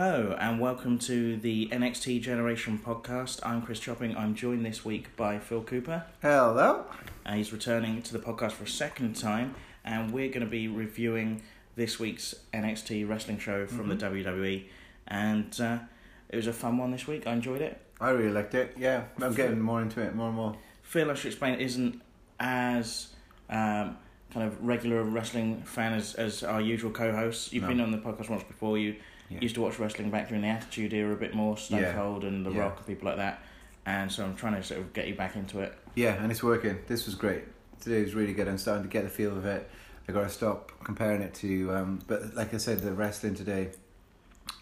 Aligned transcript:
Hello 0.00 0.36
and 0.38 0.60
welcome 0.60 0.96
to 1.00 1.36
the 1.38 1.66
NXT 1.72 2.22
Generation 2.22 2.78
podcast. 2.78 3.40
I'm 3.42 3.60
Chris 3.62 3.80
Chopping. 3.80 4.16
I'm 4.16 4.36
joined 4.36 4.64
this 4.64 4.84
week 4.84 5.16
by 5.16 5.40
Phil 5.40 5.60
Cooper. 5.64 6.04
Hello. 6.22 6.84
Uh, 7.26 7.32
he's 7.32 7.52
returning 7.52 8.00
to 8.02 8.12
the 8.12 8.20
podcast 8.20 8.52
for 8.52 8.62
a 8.62 8.68
second 8.68 9.16
time, 9.16 9.56
and 9.84 10.12
we're 10.12 10.28
going 10.28 10.42
to 10.42 10.46
be 10.46 10.68
reviewing 10.68 11.42
this 11.74 11.98
week's 11.98 12.32
NXT 12.54 13.08
wrestling 13.08 13.40
show 13.40 13.66
from 13.66 13.88
the 13.88 13.96
WWE. 13.96 14.66
And 15.08 15.60
uh, 15.60 15.78
it 16.28 16.36
was 16.36 16.46
a 16.46 16.52
fun 16.52 16.78
one 16.78 16.92
this 16.92 17.08
week. 17.08 17.26
I 17.26 17.32
enjoyed 17.32 17.60
it. 17.60 17.80
I 18.00 18.10
really 18.10 18.30
liked 18.30 18.54
it. 18.54 18.76
Yeah, 18.78 19.02
I'm 19.20 19.34
getting 19.34 19.58
more 19.60 19.82
into 19.82 20.00
it, 20.00 20.14
more 20.14 20.28
and 20.28 20.36
more. 20.36 20.54
Phil, 20.82 21.10
I 21.10 21.14
should 21.14 21.32
explain, 21.32 21.58
isn't 21.58 22.00
as 22.38 23.08
um, 23.50 23.96
kind 24.32 24.46
of 24.46 24.64
regular 24.64 25.02
wrestling 25.02 25.62
fan 25.62 25.94
as, 25.94 26.14
as 26.14 26.44
our 26.44 26.60
usual 26.60 26.92
co-hosts. 26.92 27.52
You've 27.52 27.64
No. 27.64 27.68
been 27.70 27.80
on 27.80 27.90
the 27.90 27.98
podcast 27.98 28.30
once 28.30 28.44
before. 28.44 28.78
You 28.78 28.94
Yeah. 29.28 29.40
used 29.40 29.54
to 29.56 29.60
watch 29.60 29.78
wrestling 29.78 30.10
back 30.10 30.28
during 30.28 30.42
the 30.42 30.48
Attitude 30.48 30.92
Era 30.94 31.12
a 31.12 31.16
bit 31.16 31.34
more, 31.34 31.56
Stone 31.56 31.80
Yeah. 31.80 31.92
Cold 31.94 32.24
and 32.24 32.44
The 32.46 32.50
Yeah. 32.50 32.60
Rock 32.60 32.78
and 32.78 32.86
people 32.86 33.06
like 33.08 33.16
that. 33.18 33.42
And 33.86 34.10
so 34.10 34.24
I'm 34.24 34.34
trying 34.36 34.54
to 34.54 34.62
sort 34.62 34.80
of 34.80 34.92
get 34.92 35.08
you 35.08 35.14
back 35.14 35.36
into 35.36 35.60
it. 35.60 35.74
Yeah, 35.94 36.22
and 36.22 36.30
it's 36.30 36.42
working. 36.42 36.78
This 36.86 37.06
was 37.06 37.14
great. 37.14 37.44
Today 37.80 38.02
was 38.02 38.14
really 38.14 38.32
good. 38.34 38.48
I'm 38.48 38.58
starting 38.58 38.82
to 38.84 38.88
get 38.88 39.04
the 39.04 39.08
feel 39.10 39.36
of 39.36 39.44
it. 39.46 39.68
I 40.08 40.12
got 40.12 40.22
to 40.22 40.28
stop 40.30 40.72
comparing 40.84 41.22
it 41.22 41.34
to. 41.34 41.74
Um, 41.74 42.02
but 42.06 42.34
like 42.34 42.52
I 42.54 42.56
said, 42.58 42.80
the 42.80 42.92
wrestling 42.92 43.34
today. 43.34 43.70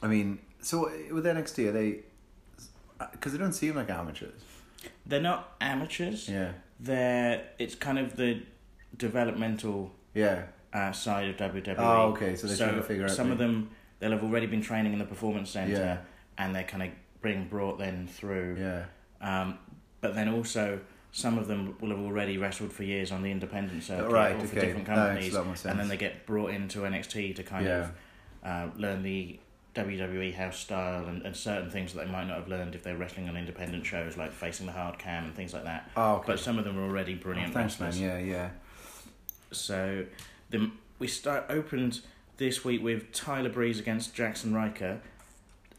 I 0.02 0.06
mean, 0.08 0.38
so 0.60 0.90
with 1.12 1.24
NXT, 1.24 1.68
are 1.68 1.72
they? 1.72 2.00
Because 3.12 3.32
they 3.32 3.38
don't 3.38 3.52
seem 3.52 3.74
like 3.76 3.90
amateurs. 3.90 4.40
They're 5.06 5.20
not 5.20 5.54
amateurs. 5.60 6.28
Yeah. 6.28 6.52
They're 6.80 7.44
it's 7.58 7.74
kind 7.74 7.98
of 7.98 8.16
the 8.16 8.42
developmental 8.96 9.92
Yeah. 10.14 10.44
uh, 10.72 10.92
side 10.92 11.28
of 11.28 11.36
WWE. 11.36 11.74
Oh, 11.78 12.08
okay, 12.12 12.34
so 12.36 12.46
they're 12.46 12.56
trying 12.56 12.76
to 12.76 12.82
figure 12.82 13.04
out 13.04 13.10
some 13.10 13.30
of 13.30 13.38
them 13.38 13.70
they'll 13.98 14.10
have 14.12 14.22
already 14.22 14.46
been 14.46 14.62
training 14.62 14.92
in 14.92 14.98
the 14.98 15.04
performance 15.04 15.50
center, 15.50 15.72
Yeah. 15.72 15.98
and 16.38 16.54
they're 16.54 16.64
kind 16.64 16.82
of 16.82 16.90
being 17.22 17.48
brought 17.48 17.78
then 17.78 18.06
through. 18.06 18.56
Yeah. 18.58 18.84
Um, 19.20 19.58
but 20.00 20.14
then 20.14 20.28
also 20.28 20.80
some 21.12 21.38
of 21.38 21.48
them 21.48 21.76
will 21.80 21.88
have 21.90 21.98
already 21.98 22.36
wrestled 22.36 22.72
for 22.72 22.82
years 22.84 23.10
on 23.10 23.22
the 23.22 23.30
independent 23.30 23.82
circuit 23.82 24.10
Right, 24.12 24.36
or 24.36 24.40
for 24.40 24.56
okay. 24.58 24.66
different 24.66 24.86
companies, 24.86 25.32
a 25.34 25.38
lot 25.38 25.46
more 25.46 25.56
and 25.64 25.80
then 25.80 25.88
they 25.88 25.96
get 25.96 26.26
brought 26.26 26.50
into 26.50 26.80
NXT 26.80 27.34
to 27.36 27.42
kind 27.42 27.64
Yeah. 27.64 27.78
of 27.78 27.92
uh, 28.44 28.68
learn 28.76 29.02
the 29.02 29.38
WWE 29.74 30.34
house 30.34 30.58
style 30.58 31.06
and, 31.06 31.22
and 31.22 31.34
certain 31.34 31.70
things 31.70 31.92
that 31.94 32.04
they 32.06 32.12
might 32.12 32.26
not 32.26 32.36
have 32.36 32.48
learned 32.48 32.74
if 32.74 32.82
they're 32.82 32.96
wrestling 32.96 33.28
on 33.28 33.36
independent 33.36 33.84
shows 33.86 34.16
like 34.16 34.32
facing 34.32 34.66
the 34.66 34.72
hard 34.72 34.98
cam 34.98 35.24
and 35.24 35.34
things 35.34 35.52
like 35.54 35.64
that. 35.64 35.90
Oh, 35.96 36.16
okay. 36.16 36.24
But 36.28 36.40
some 36.40 36.58
of 36.58 36.64
them 36.64 36.78
are 36.78 36.84
already 36.84 37.14
Oh, 37.14 37.22
brilliant 37.22 37.52
thanks, 37.54 37.80
man. 37.80 37.88
wrestlers. 37.88 38.00
Yeah, 38.06 38.18
yeah. 38.18 38.50
So 39.52 40.04
the 40.50 40.70
we 40.98 41.08
start 41.08 41.44
opened 41.48 42.00
this 42.36 42.64
week 42.64 42.82
with 42.82 43.12
Tyler 43.12 43.48
Breeze 43.50 43.78
against 43.78 44.14
Jaxson 44.14 44.54
Ryker. 44.54 45.00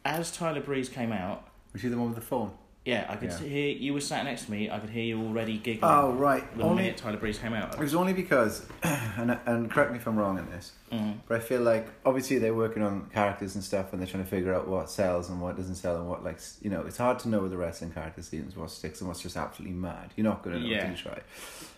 As 0.05 0.31
Tyler 0.31 0.61
Breeze 0.61 0.89
came 0.89 1.11
out, 1.11 1.47
Was 1.73 1.81
she 1.81 1.89
the 1.89 1.97
one 1.97 2.07
with 2.07 2.15
the 2.15 2.21
phone? 2.25 2.51
yeah, 2.85 3.05
I 3.09 3.17
could 3.17 3.29
Yeah. 3.31 3.39
hear 3.39 3.69
you 3.75 3.93
were 3.93 3.99
sat 3.99 4.23
next 4.23 4.45
to 4.45 4.51
me. 4.51 4.69
I 4.71 4.79
could 4.79 4.89
hear 4.89 5.03
you 5.03 5.21
already 5.21 5.57
giggling. 5.57 5.91
Oh, 5.91 6.13
right. 6.13 6.55
The 6.55 6.63
Only 6.63 6.83
minute 6.83 6.97
Tyler 6.97 7.17
Breeze 7.17 7.37
came 7.37 7.53
out. 7.53 7.73
it 7.73 7.79
was 7.79 7.93
only 7.93 8.13
because, 8.13 8.65
and 8.83 9.37
and 9.45 9.69
correct 9.69 9.91
me 9.91 9.97
if 9.97 10.07
I'm 10.07 10.15
wrong 10.15 10.37
in 10.39 10.49
this. 10.49 10.71
Mm. 10.91 11.17
But 11.27 11.37
I 11.37 11.39
feel 11.41 11.61
like 11.61 11.89
obviously 12.05 12.37
they're 12.39 12.53
working 12.55 12.81
on 12.83 13.09
characters 13.13 13.55
and 13.55 13.63
stuff, 13.63 13.91
and 13.91 14.01
they're 14.01 14.07
trying 14.07 14.23
to 14.23 14.29
figure 14.29 14.53
out 14.53 14.67
what 14.69 14.89
sells 14.89 15.29
and 15.29 15.41
what 15.41 15.57
doesn't 15.57 15.75
sell, 15.75 15.97
and 15.97 16.07
what 16.09 16.23
like 16.23 16.39
you 16.61 16.69
know, 16.69 16.81
it's 16.83 16.97
hard 16.97 17.19
to 17.19 17.29
know 17.29 17.41
with 17.41 17.51
the 17.51 17.57
wrestling 17.57 17.91
character 17.91 18.21
scenes 18.21 18.55
what 18.55 18.71
sticks 18.71 19.01
and 19.01 19.09
what's 19.09 19.21
just 19.21 19.35
absolutely 19.35 19.75
mad. 19.75 20.13
You're 20.15 20.23
not 20.23 20.41
gonna 20.41 20.59
know 20.59 20.65
Yeah. 20.65 20.85
until 20.85 20.91
you 20.91 20.97
try. 20.97 21.19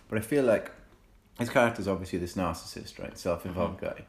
But 0.08 0.18
I 0.18 0.20
feel 0.20 0.44
like 0.44 0.70
his 1.40 1.50
character's 1.50 1.88
obviously 1.88 2.20
this 2.20 2.34
narcissist, 2.34 3.00
right, 3.00 3.18
self-involved 3.18 3.80
Mm-hmm. 3.80 3.86
guy. 3.98 4.04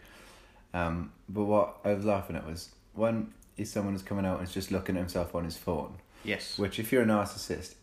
Um, 0.74 1.12
but 1.30 1.44
what 1.44 1.78
I 1.84 1.94
was 1.94 2.06
laughing 2.06 2.36
at 2.36 2.46
was 2.46 2.70
one 2.94 3.34
is 3.58 3.72
someone 3.72 3.94
who's 3.94 4.02
coming 4.04 4.26
out 4.26 4.40
and 4.40 4.48
is 4.48 4.54
just 4.54 4.72
looking 4.72 4.96
at 4.96 5.00
himself 5.00 5.36
on 5.36 5.44
his 5.44 5.58
phone. 5.58 5.96
Yes. 6.24 6.58
Which, 6.58 6.80
if 6.80 6.92
you're 6.92 7.04
a 7.04 7.06
narcissist, 7.06 7.76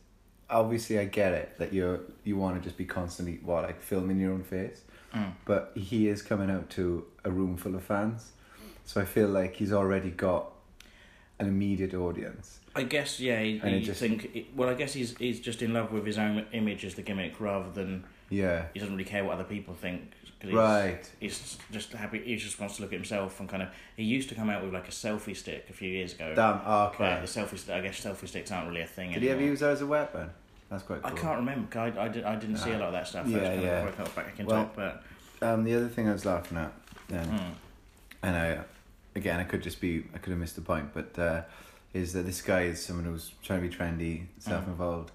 obviously 0.50 0.98
I 0.98 1.04
get 1.04 1.32
it 1.34 1.58
that 1.58 1.72
you 1.72 2.00
you 2.24 2.36
want 2.36 2.56
to 2.56 2.62
just 2.62 2.76
be 2.78 2.84
constantly 2.86 3.38
what 3.44 3.64
like 3.64 3.82
filming 3.82 4.18
your 4.18 4.32
own 4.32 4.44
face 4.44 4.80
Mm. 5.14 5.32
but 5.46 5.72
he 5.74 6.06
is 6.08 6.20
coming 6.20 6.50
out 6.50 6.68
to 6.70 7.06
a 7.24 7.30
room 7.30 7.56
full 7.56 7.74
of 7.74 7.82
fans. 7.82 8.32
So 8.84 9.00
I 9.00 9.06
feel 9.06 9.28
like 9.28 9.56
he's 9.56 9.72
already 9.72 10.10
got 10.10 10.52
an 11.38 11.46
immediate 11.46 11.94
audience. 11.94 12.60
I 12.78 12.82
guess 12.84 13.20
yeah. 13.20 13.38
And 13.38 13.74
it 13.74 13.80
you 13.80 13.86
just- 13.86 14.00
think 14.00 14.46
well, 14.54 14.68
I 14.68 14.74
guess 14.74 14.92
he's 14.92 15.16
he's 15.18 15.40
just 15.40 15.62
in 15.62 15.72
love 15.72 15.92
with 15.92 16.06
his 16.06 16.18
own 16.18 16.46
image 16.52 16.84
as 16.84 16.94
the 16.94 17.02
gimmick 17.02 17.40
rather 17.40 17.70
than 17.70 18.04
Yeah. 18.30 18.66
he 18.74 18.80
doesn't 18.80 18.94
really 18.94 19.08
care 19.08 19.24
what 19.24 19.34
other 19.34 19.44
people 19.44 19.74
think. 19.74 20.12
'cause 20.40 20.50
he's, 20.50 20.56
Right. 20.56 21.10
He's 21.18 21.58
just 21.72 21.92
happy. 21.92 22.20
He 22.20 22.36
just 22.36 22.60
wants 22.60 22.76
to 22.76 22.82
look 22.82 22.92
at 22.92 22.96
himself 22.96 23.40
and 23.40 23.48
kind 23.48 23.60
of. 23.64 23.70
He 23.96 24.04
used 24.04 24.28
to 24.28 24.36
come 24.36 24.48
out 24.50 24.62
with 24.62 24.72
like 24.72 24.86
a 24.86 24.92
selfie 24.92 25.36
stick 25.36 25.66
a 25.68 25.72
few 25.72 25.90
years 25.90 26.12
ago. 26.14 26.32
Damn. 26.36 26.60
oh, 26.64 26.92
But 26.96 27.22
the 27.22 27.26
selfie, 27.26 27.68
I 27.72 27.80
guess 27.80 28.00
selfie 28.00 28.28
sticks 28.28 28.52
aren't 28.52 28.68
really 28.68 28.82
a 28.82 28.86
thing 28.86 29.12
Did 29.12 29.22
he 29.22 29.30
ever 29.30 29.42
use 29.42 29.58
that 29.60 29.70
as 29.70 29.80
a 29.80 29.86
weapon? 29.86 30.30
That's 30.70 30.84
quite 30.84 31.00
I 31.02 31.10
can't 31.10 31.38
remember. 31.38 31.66
'cause 31.68 31.96
I, 31.96 32.04
I, 32.04 32.08
did, 32.08 32.24
I 32.24 32.36
didn't 32.36 32.58
see 32.58 32.70
a 32.70 32.78
lot 32.78 32.88
of 32.88 32.92
that 32.92 33.08
stuff. 33.08 33.26
Yeah, 33.26 33.52
yeah. 33.60 33.88
Of 33.88 34.18
I 34.18 34.24
in 34.38 34.46
Well, 34.46 34.64
top, 34.64 34.76
but 34.76 35.02
Um, 35.42 35.64
the 35.64 35.74
other 35.74 35.88
thing 35.88 36.08
I 36.08 36.12
was 36.12 36.24
laughing 36.24 36.58
at, 36.58 36.72
then, 37.08 37.26
mm, 37.26 37.52
and 38.22 38.36
I, 38.36 38.58
again, 39.16 39.40
I 39.40 39.44
could 39.44 39.62
just 39.62 39.80
be, 39.80 40.04
I 40.14 40.18
could 40.18 40.30
have 40.30 40.38
missed 40.38 40.54
the 40.56 40.62
point, 40.62 40.92
but 40.94 41.18
uh, 41.18 41.42
is 41.92 42.12
that 42.12 42.26
this 42.26 42.42
guy 42.42 42.62
is 42.62 42.84
someone 42.84 43.04
who's 43.06 43.32
trying 43.42 43.62
to 43.62 43.68
be 43.68 43.74
trendy, 43.74 44.26
self-involved. 44.38 45.10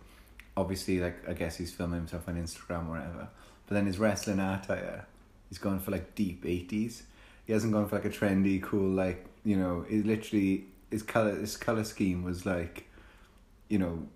Obviously, 0.56 1.00
like 1.00 1.28
I 1.28 1.34
guess 1.34 1.57
he's 1.57 1.73
filming 1.73 2.00
himself 2.00 2.28
on 2.28 2.35
Instagram 2.35 2.88
or 2.88 2.91
whatever. 2.91 3.28
But 3.67 3.75
then 3.75 3.85
his 3.85 3.97
wrestling 3.97 4.39
attire, 4.39 5.07
he's 5.50 5.57
gone 5.57 5.79
for 5.79 5.91
like 5.91 6.16
deep 6.16 6.45
eighties. 6.45 7.03
He 7.45 7.53
hasn't 7.53 7.73
gone 7.73 7.88
for 7.88 7.95
like 7.95 8.06
a 8.06 8.09
trendy, 8.09 8.62
cool, 8.62 8.89
like 8.89 9.25
you 9.44 9.56
know. 9.56 9.85
He 9.89 10.03
literally 10.03 10.66
his 10.91 11.03
color, 11.03 11.35
his 11.35 11.57
color 11.57 11.83
scheme 11.83 12.23
was 12.23 12.45
like, 12.45 12.88
you 13.69 13.79
know, 13.79 14.07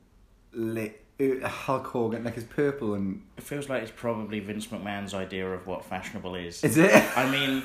lit. 0.54 1.04
Hulk 1.20 1.88
Hogan, 1.88 2.24
like 2.24 2.36
his 2.36 2.44
purple 2.44 2.94
and 2.94 3.24
it 3.38 3.44
feels 3.44 3.70
like 3.70 3.82
it's 3.82 3.92
probably 3.96 4.40
Vince 4.40 4.68
McMahon's 4.68 5.16
idea 5.16 5.48
of 5.52 5.66
what 5.66 5.84
fashionable 5.84 6.36
is. 6.36 6.64
is 6.64 6.78
it? 6.78 6.94
I 7.18 7.30
mean, 7.32 7.64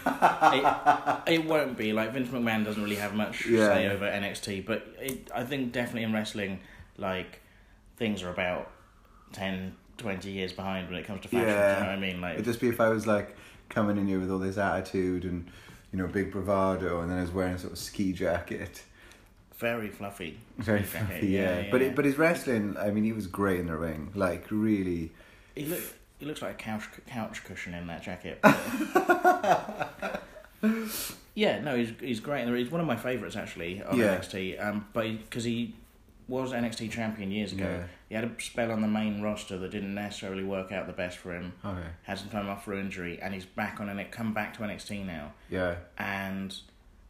it, 1.26 1.34
it 1.40 1.44
won't 1.46 1.76
be 1.76 1.92
like 1.92 2.12
Vince 2.14 2.28
McMahon 2.30 2.64
doesn't 2.64 2.82
really 2.82 2.96
have 2.96 3.14
much 3.14 3.46
Yeah. 3.46 3.66
say 3.68 3.88
over 3.88 4.06
NXT, 4.06 4.64
but 4.64 4.86
it, 4.98 5.30
I 5.34 5.44
think 5.44 5.72
definitely 5.72 6.04
in 6.04 6.12
wrestling, 6.14 6.60
like 6.96 7.40
things 7.98 8.22
are 8.22 8.30
about 8.30 8.70
10, 9.32 9.74
20 9.98 10.30
years 10.30 10.52
behind 10.52 10.88
when 10.88 10.98
it 10.98 11.06
comes 11.06 11.20
to 11.22 11.28
fashion. 11.28 11.48
Yeah. 11.48 11.74
Do 11.74 11.80
you 11.80 11.84
know 11.84 11.90
what 11.90 11.98
I 11.98 12.00
mean? 12.12 12.20
Like, 12.22 12.34
It'd 12.34 12.44
just 12.46 12.60
be 12.60 12.68
if 12.68 12.80
I 12.80 12.88
was 12.88 13.06
like 13.06 13.36
coming 13.68 13.98
in 13.98 14.06
here 14.06 14.18
with 14.18 14.30
all 14.30 14.38
this 14.38 14.56
attitude 14.56 15.24
and 15.24 15.46
you 15.92 15.98
know 15.98 16.06
big 16.06 16.32
bravado, 16.32 17.02
and 17.02 17.10
then 17.10 17.18
I 17.18 17.20
was 17.20 17.30
wearing 17.32 17.54
a 17.54 17.58
sort 17.58 17.74
of 17.74 17.78
ski 17.78 18.14
jacket, 18.14 18.82
very 19.62 19.88
fluffy. 19.88 20.38
very 20.58 20.82
fluffy. 20.82 21.28
yeah, 21.28 21.60
Yeah, 21.60 21.70
but. 21.70 21.80
It, 21.82 21.94
but 21.96 22.04
his 22.04 22.18
wrestling, 22.18 22.76
I 22.78 22.90
mean, 22.90 23.04
he 23.04 23.12
was 23.12 23.26
great 23.26 23.60
in 23.60 23.66
the 23.68 23.76
ring, 23.76 24.10
like 24.14 24.46
really. 24.50 25.12
He 25.54 25.64
look, 25.66 25.80
he 26.18 26.26
looks 26.26 26.42
like 26.42 26.52
a 26.52 26.54
couch 26.54 26.84
couch 27.06 27.44
cushion 27.44 27.72
in 27.74 27.86
that 27.86 28.02
jacket. 28.02 28.38
yeah, 31.34 31.60
no, 31.60 31.76
he's 31.76 31.92
he's 32.00 32.20
great. 32.20 32.46
He's 32.48 32.70
one 32.70 32.80
of 32.80 32.86
my 32.86 32.96
favourites 32.96 33.36
actually 33.36 33.82
on 33.82 33.98
Yeah. 33.98 34.16
NXT. 34.18 34.64
Um, 34.64 34.86
but 34.92 35.04
because 35.24 35.44
he 35.44 35.74
was 36.28 36.52
NXT 36.52 36.90
champion 36.90 37.30
years 37.30 37.52
ago, 37.52 37.64
Yeah. 37.64 37.84
he 38.08 38.14
had 38.14 38.24
a 38.24 38.30
spell 38.40 38.70
on 38.70 38.80
the 38.80 38.88
main 38.88 39.20
roster 39.22 39.58
that 39.58 39.70
didn't 39.70 39.94
necessarily 39.94 40.44
work 40.44 40.70
out 40.72 40.86
the 40.86 40.92
best 40.92 41.18
for 41.18 41.34
him. 41.34 41.52
Okay. 41.64 41.86
Had 42.04 42.18
some 42.18 42.28
time 42.28 42.48
off 42.48 42.64
for 42.64 42.74
injury, 42.78 43.18
and 43.20 43.34
he's 43.34 43.44
back 43.44 43.80
on 43.80 43.88
and 43.88 43.98
it. 44.00 44.10
Come 44.12 44.32
back 44.32 44.54
to 44.56 44.62
NXT 44.62 45.04
now, 45.06 45.32
Yeah. 45.50 45.76
and 45.98 46.54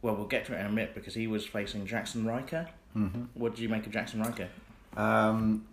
well, 0.03 0.15
we'll 0.15 0.27
get 0.27 0.45
to 0.45 0.53
it 0.55 0.59
in 0.59 0.65
a 0.67 0.69
minute 0.71 0.93
because 0.93 1.15
he 1.15 1.25
was 1.25 1.43
facing 1.45 1.87
Jaxson 1.87 2.25
Ryker. 2.27 2.67
hmm 2.93 3.07
What 3.33 3.55
did 3.55 3.61
you 3.61 3.69
make 3.69 3.87
of 3.87 3.91
Jaxson 3.93 4.23
Ryker? 4.23 4.49
Um, 4.95 5.65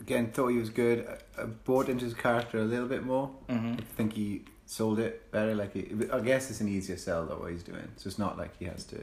again, 0.00 0.30
thought 0.30 0.48
he 0.48 0.56
was 0.56 0.70
good. 0.70 1.06
I, 1.36 1.42
I 1.42 1.44
bought 1.44 1.88
into 1.90 2.04
his 2.06 2.14
character 2.14 2.58
a 2.58 2.64
little 2.64 2.86
bit 2.88 3.04
more. 3.04 3.28
hmm 3.50 3.74
I 3.78 3.82
think 3.96 4.14
he 4.14 4.42
sold 4.64 4.98
it 4.98 5.30
better. 5.30 5.54
Like, 5.54 5.74
he, 5.74 5.88
I 6.12 6.20
guess 6.20 6.48
it's 6.50 6.60
an 6.60 6.68
easier 6.68 6.96
sell 6.96 7.26
though 7.26 7.36
what 7.36 7.50
he's 7.52 7.62
doing. 7.62 7.86
So 7.96 8.08
it's 8.08 8.18
not 8.18 8.38
like 8.38 8.56
he 8.58 8.64
has 8.66 8.84
to. 8.84 9.00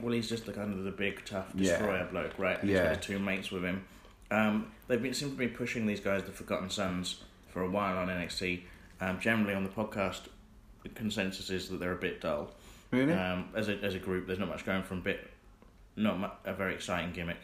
Well, 0.00 0.12
he's 0.12 0.28
just 0.28 0.46
the 0.46 0.52
kind 0.52 0.72
of 0.72 0.82
the 0.84 0.90
big 0.90 1.24
tough 1.26 1.48
Yeah. 1.54 1.72
destroyer 1.78 2.08
bloke, 2.10 2.38
right? 2.38 2.58
And 2.60 2.68
Yeah. 2.70 2.76
he's 2.78 2.82
got 2.88 2.96
his 2.96 3.06
two 3.06 3.18
mates 3.18 3.50
with 3.50 3.62
him. 3.62 3.84
Um, 4.30 4.72
they've 4.88 5.02
been 5.02 5.12
seem 5.12 5.30
to 5.32 5.36
be 5.36 5.48
pushing 5.48 5.86
these 5.86 6.00
guys, 6.00 6.22
the 6.22 6.30
Forgotten 6.32 6.70
Sons, 6.70 7.22
for 7.48 7.60
a 7.62 7.68
while 7.68 7.98
on 7.98 8.08
NXT. 8.08 8.62
Um, 9.00 9.20
generally 9.20 9.54
on 9.54 9.62
the 9.64 9.68
podcast, 9.70 10.20
the 10.84 10.88
consensus 10.88 11.50
is 11.50 11.68
that 11.68 11.80
they're 11.80 11.92
a 11.92 11.96
bit 11.96 12.20
dull. 12.22 12.50
Really? 12.90 13.12
Um, 13.12 13.48
as 13.54 13.68
a 13.68 13.76
as 13.82 13.94
a 13.94 13.98
group, 13.98 14.26
there's 14.26 14.38
not 14.38 14.48
much 14.48 14.64
going 14.64 14.82
from 14.82 15.00
bit, 15.02 15.30
not 15.96 16.18
mu- 16.18 16.26
a 16.44 16.54
very 16.54 16.74
exciting 16.74 17.12
gimmick. 17.12 17.38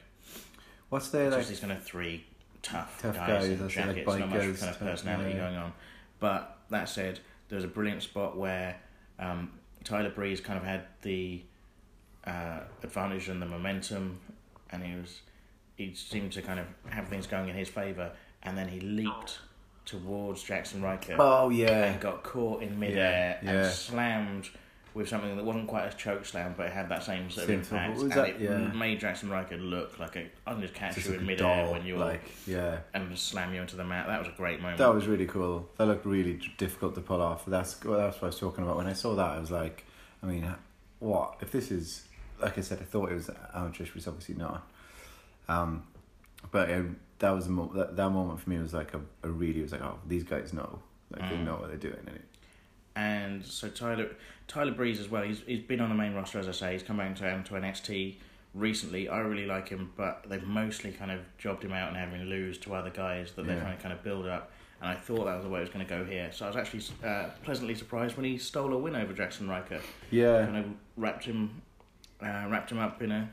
What's 0.88 1.08
their 1.08 1.26
It's 1.26 1.32
like? 1.32 1.40
just 1.40 1.50
these 1.50 1.60
kind 1.60 1.72
of 1.72 1.82
three 1.82 2.24
tough, 2.62 3.00
Tough 3.00 3.16
guys, 3.16 3.28
guys, 3.28 3.44
in 3.46 3.58
that's 3.60 3.76
like 3.76 3.86
jackets, 3.86 4.06
not 4.06 4.28
much 4.28 4.40
bikers 4.40 4.58
kind 4.60 4.70
of 4.72 4.78
personality 4.80 5.30
yeah. 5.30 5.38
going 5.38 5.56
on. 5.56 5.72
But 6.18 6.58
that 6.70 6.88
said, 6.88 7.20
there 7.48 7.56
was 7.56 7.64
a 7.64 7.68
brilliant 7.68 8.02
spot 8.02 8.36
where 8.36 8.76
um, 9.18 9.52
Tyler 9.84 10.10
Breeze 10.10 10.40
kind 10.40 10.58
of 10.58 10.64
had 10.64 10.82
the 11.02 11.42
uh, 12.26 12.60
advantage 12.82 13.28
and 13.28 13.40
the 13.40 13.46
momentum, 13.46 14.18
and 14.70 14.82
he 14.82 14.94
was 14.96 15.20
he 15.76 15.94
seemed 15.94 16.32
to 16.32 16.42
kind 16.42 16.58
of 16.58 16.66
have 16.90 17.06
things 17.08 17.26
going 17.26 17.48
in 17.48 17.54
his 17.54 17.68
favour, 17.68 18.10
and 18.42 18.56
then 18.58 18.66
he 18.68 18.80
leaped 18.80 19.38
towards 19.84 20.42
Jaxson 20.42 20.82
Ryker 20.82 21.16
Oh 21.20 21.50
yeah. 21.50 21.84
and 21.84 22.00
got 22.00 22.24
caught 22.24 22.62
in 22.62 22.76
midair 22.80 23.38
Yeah, 23.42 23.50
and 23.50 23.72
slammed 23.72 24.48
with 24.96 25.08
something 25.10 25.36
that 25.36 25.44
wasn't 25.44 25.66
quite 25.68 25.84
as 25.84 25.94
choke 25.94 26.24
slam, 26.24 26.54
but 26.56 26.66
it 26.66 26.72
had 26.72 26.88
that 26.88 27.02
same 27.04 27.30
sort 27.30 27.44
of 27.44 27.50
impact, 27.50 28.00
and 28.00 28.12
that? 28.12 28.28
it 28.30 28.40
Yeah. 28.40 28.56
made 28.72 28.98
Jaxson 28.98 29.30
Ryker 29.30 29.58
look 29.58 29.98
like 29.98 30.16
a 30.16 30.26
I 30.46 30.52
can 30.54 30.62
just 30.62 30.72
catch 30.72 30.94
Just 30.94 31.06
you 31.08 31.12
like 31.12 31.20
in 31.20 31.26
midair 31.26 31.64
doll, 31.64 31.72
when 31.72 31.84
you're 31.84 31.98
like 31.98 32.22
yeah. 32.46 32.78
and 32.94 33.16
slam 33.18 33.52
you 33.52 33.60
into 33.60 33.76
the 33.76 33.84
mat. 33.84 34.06
That 34.06 34.18
was 34.18 34.28
a 34.28 34.36
great 34.36 34.60
moment. 34.62 34.78
That 34.78 34.94
was 34.94 35.06
really 35.06 35.26
cool. 35.26 35.68
That 35.76 35.84
looked 35.86 36.06
really 36.06 36.40
difficult 36.56 36.94
to 36.94 37.02
pull 37.02 37.20
off. 37.20 37.44
That's 37.44 37.84
well, 37.84 37.98
that's 37.98 38.16
what 38.16 38.22
I 38.24 38.26
was 38.28 38.38
talking 38.38 38.64
about. 38.64 38.78
When 38.78 38.86
I 38.86 38.94
saw 38.94 39.14
that, 39.16 39.32
I 39.32 39.38
was 39.38 39.50
like, 39.50 39.84
I 40.22 40.26
mean, 40.26 40.50
what 40.98 41.36
if 41.42 41.52
this 41.52 41.70
is 41.70 42.08
like 42.40 42.56
I 42.56 42.62
said? 42.62 42.78
I 42.80 42.84
thought 42.84 43.10
it 43.12 43.16
was 43.16 43.28
amateurish, 43.54 43.90
but 43.90 43.98
it's 43.98 44.08
obviously 44.08 44.36
not. 44.36 44.66
Um, 45.48 45.82
but 46.50 46.70
it, 46.70 46.86
that 47.18 47.30
was 47.30 47.46
a 47.46 47.50
mo- 47.50 47.70
that, 47.74 47.96
that 47.96 48.10
moment 48.10 48.40
for 48.40 48.48
me 48.48 48.58
was 48.58 48.72
like 48.72 48.94
a, 48.94 49.00
a 49.22 49.28
really 49.28 49.60
was 49.60 49.72
like, 49.72 49.82
oh, 49.82 49.98
these 50.06 50.24
guys 50.24 50.52
know, 50.54 50.78
like 51.10 51.28
they 51.30 51.36
Mm. 51.36 51.44
know 51.44 51.56
what 51.56 51.68
they're 51.68 51.76
doing. 51.76 51.98
And 52.06 52.16
it, 52.16 52.22
and 52.96 53.44
so 53.44 53.68
Tyler 53.68 54.08
Tyler 54.48 54.72
Breeze 54.72 54.98
as 54.98 55.08
well. 55.08 55.22
He's 55.22 55.42
he's 55.46 55.60
been 55.60 55.80
on 55.80 55.88
the 55.88 55.94
main 55.94 56.14
roster 56.14 56.38
as 56.38 56.48
I 56.48 56.52
say. 56.52 56.72
He's 56.72 56.82
come 56.82 56.96
back 56.96 57.14
to 57.16 57.22
to 57.22 57.54
NXT 57.54 58.16
recently. 58.54 59.08
I 59.08 59.18
really 59.18 59.46
like 59.46 59.68
him, 59.68 59.92
but 59.96 60.24
they've 60.28 60.42
mostly 60.42 60.90
kind 60.92 61.10
of 61.10 61.20
jobbed 61.38 61.62
him 61.62 61.72
out 61.72 61.88
and 61.88 61.96
having 61.96 62.20
him 62.20 62.28
lose 62.28 62.58
to 62.58 62.74
other 62.74 62.90
guys 62.90 63.32
that 63.32 63.46
they're 63.46 63.60
trying 63.60 63.76
to 63.76 63.82
kind 63.82 63.92
of 63.92 64.02
build 64.02 64.26
up. 64.26 64.50
And 64.80 64.90
I 64.90 64.94
thought 64.94 65.24
that 65.24 65.36
was 65.36 65.44
the 65.44 65.48
way 65.48 65.60
it 65.60 65.62
was 65.62 65.70
going 65.70 65.86
to 65.86 65.88
go 65.88 66.04
here. 66.04 66.30
So 66.32 66.44
I 66.44 66.48
was 66.48 66.56
actually 66.56 66.82
uh, 67.02 67.30
pleasantly 67.42 67.74
surprised 67.74 68.16
when 68.16 68.26
he 68.26 68.36
stole 68.36 68.74
a 68.74 68.78
win 68.78 68.94
over 68.94 69.14
Jaxson 69.14 69.48
Ryker. 69.48 69.80
yeah. 70.10 70.44
Kind 70.44 70.56
of 70.58 70.66
wrapped 70.96 71.24
him 71.24 71.62
uh, 72.22 72.46
wrapped 72.48 72.72
him 72.72 72.78
up 72.78 73.02
in 73.02 73.12
a. 73.12 73.30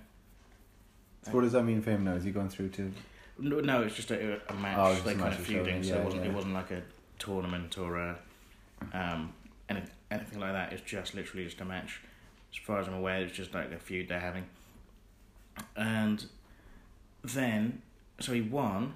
So 1.24 1.32
what 1.32 1.42
does 1.42 1.54
that 1.54 1.64
mean 1.64 1.82
for 1.82 1.92
him 1.92 2.04
now? 2.04 2.14
Is 2.14 2.24
he 2.24 2.32
going 2.32 2.50
through 2.50 2.70
to? 2.70 2.92
No, 3.40 3.60
no 3.62 3.82
it's 3.82 3.96
just 3.96 4.12
a, 4.12 4.42
a 4.50 4.54
match. 4.54 4.78
Oh, 4.78 4.88
it's 4.88 4.96
just 4.96 5.06
they 5.06 5.12
kind 5.14 5.30
match 5.30 5.40
of 5.40 5.46
feuding, 5.46 5.84
so 5.84 5.96
it 5.96 6.04
wasn't 6.04 6.24
yeah. 6.24 6.30
it 6.30 6.34
wasn't 6.34 6.54
like 6.54 6.72
a 6.72 6.82
tournament 7.18 7.78
or 7.78 7.98
a 7.98 8.20
um 8.94 9.34
any, 9.78 9.86
anything 10.12 10.40
like 10.40 10.54
that. 10.54 10.74
It's 10.74 10.82
just 10.82 11.14
literally 11.16 11.46
just 11.46 11.60
a 11.62 11.66
match. 11.66 12.02
As 12.52 12.58
far 12.58 12.80
as 12.80 12.88
I'm 12.88 12.94
aware, 12.94 13.22
it's 13.22 13.36
just 13.36 13.54
like 13.54 13.72
a 13.72 13.78
feud 13.78 14.08
they're 14.10 14.20
having. 14.20 14.46
And 15.76 16.26
then, 17.24 17.82
so 18.20 18.34
he 18.34 18.42
won, 18.42 18.96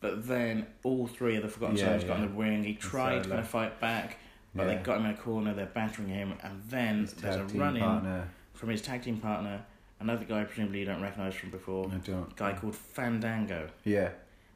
but 0.00 0.26
then 0.26 0.66
all 0.82 1.06
three 1.06 1.36
of 1.36 1.42
the 1.42 1.48
Forgotten 1.48 1.76
Yeah, 1.76 1.84
Sons 1.98 2.04
got 2.04 2.16
in 2.20 2.22
the 2.22 2.28
ring. 2.36 2.64
He 2.64 2.74
tried 2.74 3.22
to 3.24 3.28
kind 3.28 3.40
of 3.40 3.48
fight 3.48 3.80
back, 3.80 4.18
but 4.54 4.66
Yeah. 4.66 4.74
they 4.76 4.82
got 4.82 4.98
him 4.98 5.06
in 5.06 5.12
a 5.12 5.16
corner. 5.16 5.54
They're 5.54 5.66
battering 5.66 6.08
him, 6.08 6.34
and 6.42 6.62
then 6.68 7.00
His 7.02 7.14
there's 7.14 7.36
a 7.36 7.44
run 7.58 7.76
in 7.76 7.82
partner. 7.82 8.28
from 8.54 8.68
his 8.70 8.82
tag 8.82 9.02
team 9.02 9.18
partner, 9.18 9.64
another 10.00 10.24
guy 10.24 10.44
presumably 10.44 10.80
you 10.80 10.84
don't 10.84 11.02
recognise 11.02 11.34
from 11.34 11.50
before, 11.50 11.86
I 11.92 11.98
don't. 11.98 12.30
a 12.32 12.34
guy 12.34 12.52
called 12.54 12.74
Fandango. 12.74 13.68
Yeah, 13.84 14.10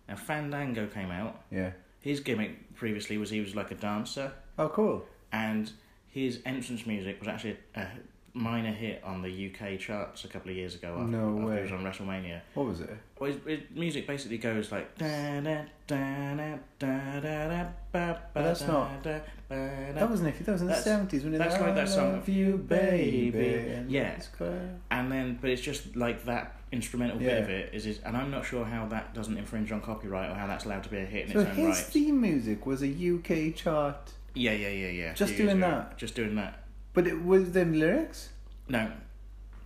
Now 0.09 0.17
Fandango 0.17 0.87
came 0.88 1.11
out. 1.11 1.43
yeah. 1.50 1.73
His 2.00 2.20
gimmick 2.20 2.75
previously 2.76 3.19
was 3.19 3.31
he 3.31 3.41
was 3.41 3.56
like 3.56 3.73
a 3.73 3.75
dancer, 3.75 4.32
Oh, 4.58 4.69
cool. 4.69 5.05
and 5.32 5.70
his 6.08 6.41
entrance 6.47 6.87
music 6.87 7.19
was 7.20 7.29
actually 7.29 7.58
a, 7.75 7.87
minor 8.32 8.70
hit 8.73 9.03
on 9.03 9.23
the 9.23 9.50
UK 9.50 9.79
charts 9.79 10.25
a 10.26 10.29
couple 10.29 10.50
of 10.50 10.56
years 10.58 10.75
ago. 10.75 10.93
After, 10.99 11.06
No 11.06 11.31
after 11.37 11.47
way. 11.47 11.56
He 11.56 11.62
was 11.62 11.73
on 11.73 11.82
WrestleMania. 11.85 12.41
What 12.53 12.67
was 12.67 12.81
it? 12.82 12.91
Well, 13.19 13.32
his, 13.32 13.41
his 13.47 13.61
music 13.75 14.06
basically 14.06 14.37
goes 14.38 14.70
like 14.70 14.97
da 14.99 15.41
da 15.41 15.62
da 15.87 16.35
da 16.37 16.56
da 16.79 17.20
da 17.20 17.49
da 17.49 17.64
ba 17.93 18.20
ba 18.35 18.43
that's 18.43 18.61
da, 18.61 18.67
not- 18.67 19.03
da, 19.03 19.19
ba, 19.49 19.55
da. 19.94 20.00
That 20.00 20.11
wasn't 20.11 20.29
it. 20.37 20.44
That 20.44 20.53
was 20.53 20.61
in 20.61 20.69
the 20.69 20.75
seventies 20.76 21.25
when 21.25 21.35
it 21.35 21.38
that's 21.38 21.59
like 21.59 21.75
that 21.75 21.88
song, 21.88 22.12
love 22.12 22.29
you, 22.29 22.59
baby. 22.59 23.85
Yeah. 23.88 24.09
it's 24.17 24.29
quite- 24.29 24.50
And 24.91 25.11
then, 25.11 25.38
but 25.41 25.49
it's 25.50 25.62
just 25.62 25.97
like 25.97 26.25
that 26.26 26.56
instrumental 26.73 27.19
bit 27.19 27.26
Yeah. 27.29 27.38
of 27.38 27.49
it 27.49 27.73
is, 27.75 27.87
is, 27.87 28.00
and 28.05 28.17
I'm 28.17 28.31
not 28.31 28.44
sure 28.44 28.64
how 28.67 28.87
that 28.88 29.14
doesn't 29.14 29.37
infringe 29.38 29.73
on 29.73 29.81
copyright 29.81 30.31
or 30.31 30.35
how 30.35 30.47
that's 30.47 30.64
allowed 30.67 30.82
to 30.85 30.91
be 30.91 30.99
a 30.99 31.05
hit 31.06 31.26
in 31.29 31.32
So 31.32 31.41
its 31.41 31.50
own 31.50 31.56
his 31.56 31.67
right. 31.69 31.76
theme 31.76 32.20
music 32.20 32.67
was 32.67 32.82
a 32.82 32.88
UK 32.88 33.55
chart, 33.55 34.12
Yeah, 34.37 34.53
yeah, 34.53 34.69
yeah, 34.69 34.88
yeah. 34.88 35.12
Just 35.15 35.33
years 35.33 35.41
doing 35.43 35.59
ago. 35.62 35.71
that? 35.71 35.99
Just 35.99 36.15
doing 36.15 36.35
that. 36.37 36.62
but 36.94 37.06
it 37.06 37.25
was 37.25 37.53
them 37.53 37.73
lyrics. 37.79 38.29
No, 38.69 38.91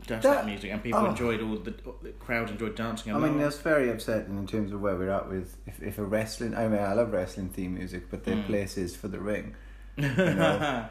just 0.06 0.22
That- 0.22 0.22
that, 0.22 0.46
music, 0.46 0.70
and 0.72 0.82
people 0.82 1.00
oh. 1.00 1.10
enjoyed 1.10 1.42
all 1.42 1.56
the, 1.56 1.74
the 2.02 2.10
crowd 2.20 2.50
enjoyed 2.50 2.74
dancing. 2.76 3.14
I 3.14 3.18
mean, 3.18 3.38
that's 3.38 3.58
very 3.58 3.90
upsetting 3.90 4.36
in 4.38 4.46
terms 4.46 4.72
of 4.72 4.80
where 4.80 4.96
we're 4.96 5.10
at 5.10 5.28
with 5.28 5.56
if, 5.66 5.82
if 5.82 5.98
a 5.98 6.04
wrestling. 6.04 6.54
I 6.54 6.68
mean, 6.68 6.80
I 6.80 6.92
love 6.94 7.12
wrestling 7.12 7.48
theme 7.50 7.74
music, 7.74 8.10
but 8.10 8.24
their 8.24 8.36
Mm. 8.36 8.46
place 8.46 8.76
is 8.78 8.96
for 8.96 9.08
the 9.08 9.20
ring. 9.20 9.54
You 9.96 10.08
know. 10.16 10.86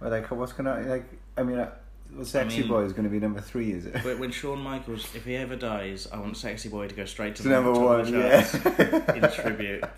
Like, 0.00 0.30
what's 0.32 0.52
gonna 0.52 0.80
like? 0.86 1.04
I 1.38 1.42
mean, 1.44 1.58
uh, 1.58 1.70
well, 2.14 2.24
Sexy 2.24 2.60
mean- 2.60 2.68
Boy 2.68 2.82
is 2.82 2.92
going 2.92 3.04
to 3.04 3.10
be 3.10 3.20
number 3.20 3.40
three, 3.40 3.72
is 3.72 3.86
it? 3.86 3.94
But 4.02 4.18
when 4.18 4.30
Shawn 4.32 4.58
Michaels, 4.60 5.14
if 5.14 5.24
he 5.24 5.36
ever 5.36 5.56
dies, 5.56 6.06
I 6.12 6.18
want 6.18 6.36
Sexy 6.36 6.68
Boy 6.68 6.88
to 6.88 6.94
go 6.94 7.04
straight 7.04 7.36
to 7.36 7.42
To 7.42 7.48
the 7.48 7.54
number 7.54 7.72
one, 7.72 8.12
yeah. 8.12 9.14
in 9.14 9.30
tribute. 9.30 9.84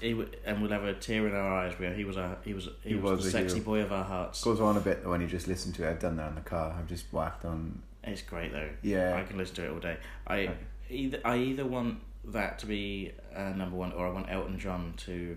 He, 0.00 0.08
he 0.14 0.24
and 0.44 0.60
we'll 0.62 0.70
have 0.70 0.84
a 0.84 0.94
tear 0.94 1.26
in 1.28 1.34
our 1.34 1.52
eyes. 1.52 1.78
Where 1.78 1.92
he 1.94 2.04
was 2.04 2.16
a 2.16 2.36
he 2.44 2.54
was 2.54 2.68
he, 2.82 2.90
He 2.90 2.94
was, 2.94 3.12
was 3.12 3.22
the 3.22 3.28
a 3.28 3.42
sexy 3.42 3.54
hero. 3.56 3.64
boy 3.66 3.80
of 3.80 3.92
our 3.92 4.04
hearts. 4.04 4.42
Goes 4.42 4.60
on 4.60 4.76
a 4.76 4.80
bit 4.80 5.06
when 5.06 5.20
you 5.20 5.26
just 5.26 5.48
listen 5.48 5.72
to 5.74 5.86
it. 5.86 5.90
I've 5.90 6.00
done 6.00 6.16
that 6.16 6.28
in 6.30 6.34
the 6.36 6.40
car. 6.40 6.74
I've 6.78 6.88
just 6.88 7.06
whacked 7.12 7.44
on. 7.44 7.82
It's 8.02 8.22
great 8.22 8.52
though. 8.52 8.68
Yeah. 8.82 9.16
I 9.16 9.22
can 9.24 9.38
listen 9.38 9.56
to 9.56 9.64
it 9.66 9.70
all 9.72 9.78
day. 9.80 9.96
I 10.26 10.38
Okay. 10.40 10.52
either 10.90 11.20
I 11.24 11.36
either 11.38 11.64
want 11.64 11.98
that 12.26 12.58
to 12.60 12.66
be 12.66 13.12
uh, 13.34 13.50
number 13.50 13.76
one, 13.76 13.92
or 13.92 14.06
I 14.06 14.10
want 14.10 14.26
Elton 14.30 14.58
John 14.58 14.94
to 14.98 15.36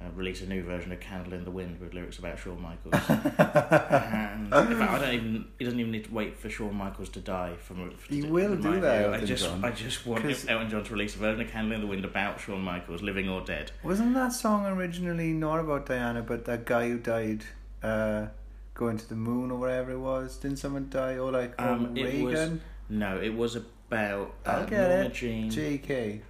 uh, 0.00 0.10
release 0.16 0.42
a 0.42 0.46
new 0.46 0.62
version 0.62 0.90
of 0.92 1.00
"Candle 1.00 1.32
in 1.34 1.44
the 1.44 1.50
Wind" 1.50 1.78
with 1.80 1.94
lyrics 1.94 2.18
about 2.18 2.38
Shawn 2.38 2.60
Michaels. 2.60 2.94
and 3.08 4.52
in 4.72 4.78
fact, 4.78 4.92
I 4.92 4.98
don't 4.98 5.14
even. 5.14 5.44
He 5.58 5.64
doesn't 5.64 5.78
even 5.80 5.92
need 5.92 6.04
to 6.06 6.12
wait 6.14 6.36
for 6.36 6.50
Shawn 6.50 6.74
Michaels 6.74 7.08
to 7.10 7.20
die. 7.20 7.54
From 7.60 7.92
He 8.08 8.20
in 8.20 8.30
will 8.30 8.56
do 8.56 8.80
that. 8.80 9.14
I 9.14 9.24
just, 9.24 9.44
John. 9.44 9.64
I 9.64 9.70
just 9.70 10.06
want 10.06 10.22
'Cause- 10.22 10.46
Elton 10.48 10.70
John 10.70 10.84
to 10.84 10.92
release 10.92 11.14
a 11.14 11.18
version 11.18 11.42
of 11.42 11.50
"Candle 11.50 11.72
in 11.74 11.80
the 11.80 11.86
Wind" 11.86 12.04
about 12.04 12.40
Shawn 12.40 12.60
Michaels, 12.62 13.02
living 13.02 13.28
or 13.28 13.40
dead. 13.42 13.70
Wasn't 13.82 14.14
that 14.14 14.32
song 14.32 14.66
originally 14.66 15.32
not 15.32 15.60
about 15.60 15.86
Diana, 15.86 16.22
but 16.22 16.44
that 16.46 16.64
guy 16.66 16.88
who 16.88 16.98
died 16.98 17.44
uh, 17.82 18.26
going 18.74 18.96
to 18.98 19.08
the 19.08 19.14
moon 19.16 19.50
or 19.50 19.58
whatever 19.58 19.92
it 19.92 19.98
was? 19.98 20.36
Didn't 20.38 20.58
someone 20.58 20.88
die? 20.90 21.18
Or 21.18 21.30
like 21.30 21.54
Um, 21.60 21.96
it 21.96 22.22
was 22.22 22.34
Reagan? 22.34 22.60
No, 22.88 23.20
it 23.20 23.34
was 23.34 23.56
about 23.56 24.34
uh, 24.44 24.50
I'll 24.50 24.66
get 24.66 24.88
Norma 24.88 25.04
it. 25.06 25.14
Jean, 25.14 25.50
JK. 25.50 26.20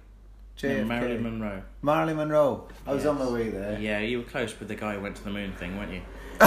No, 0.63 0.83
Marilyn 0.85 1.23
Monroe. 1.23 1.61
Marilyn 1.81 2.17
Monroe. 2.17 2.67
I 2.87 2.93
was 2.93 3.05
on 3.05 3.19
my 3.19 3.29
way 3.29 3.49
there. 3.49 3.79
Yeah, 3.79 3.99
you 3.99 4.19
were 4.19 4.23
close 4.23 4.57
with 4.59 4.67
the 4.67 4.75
guy 4.75 4.95
who 4.95 5.01
went 5.01 5.15
to 5.17 5.23
the 5.23 5.29
moon 5.31 5.51
thing, 5.53 5.77
weren't 5.77 5.91
you? 5.91 6.01
no, 6.41 6.45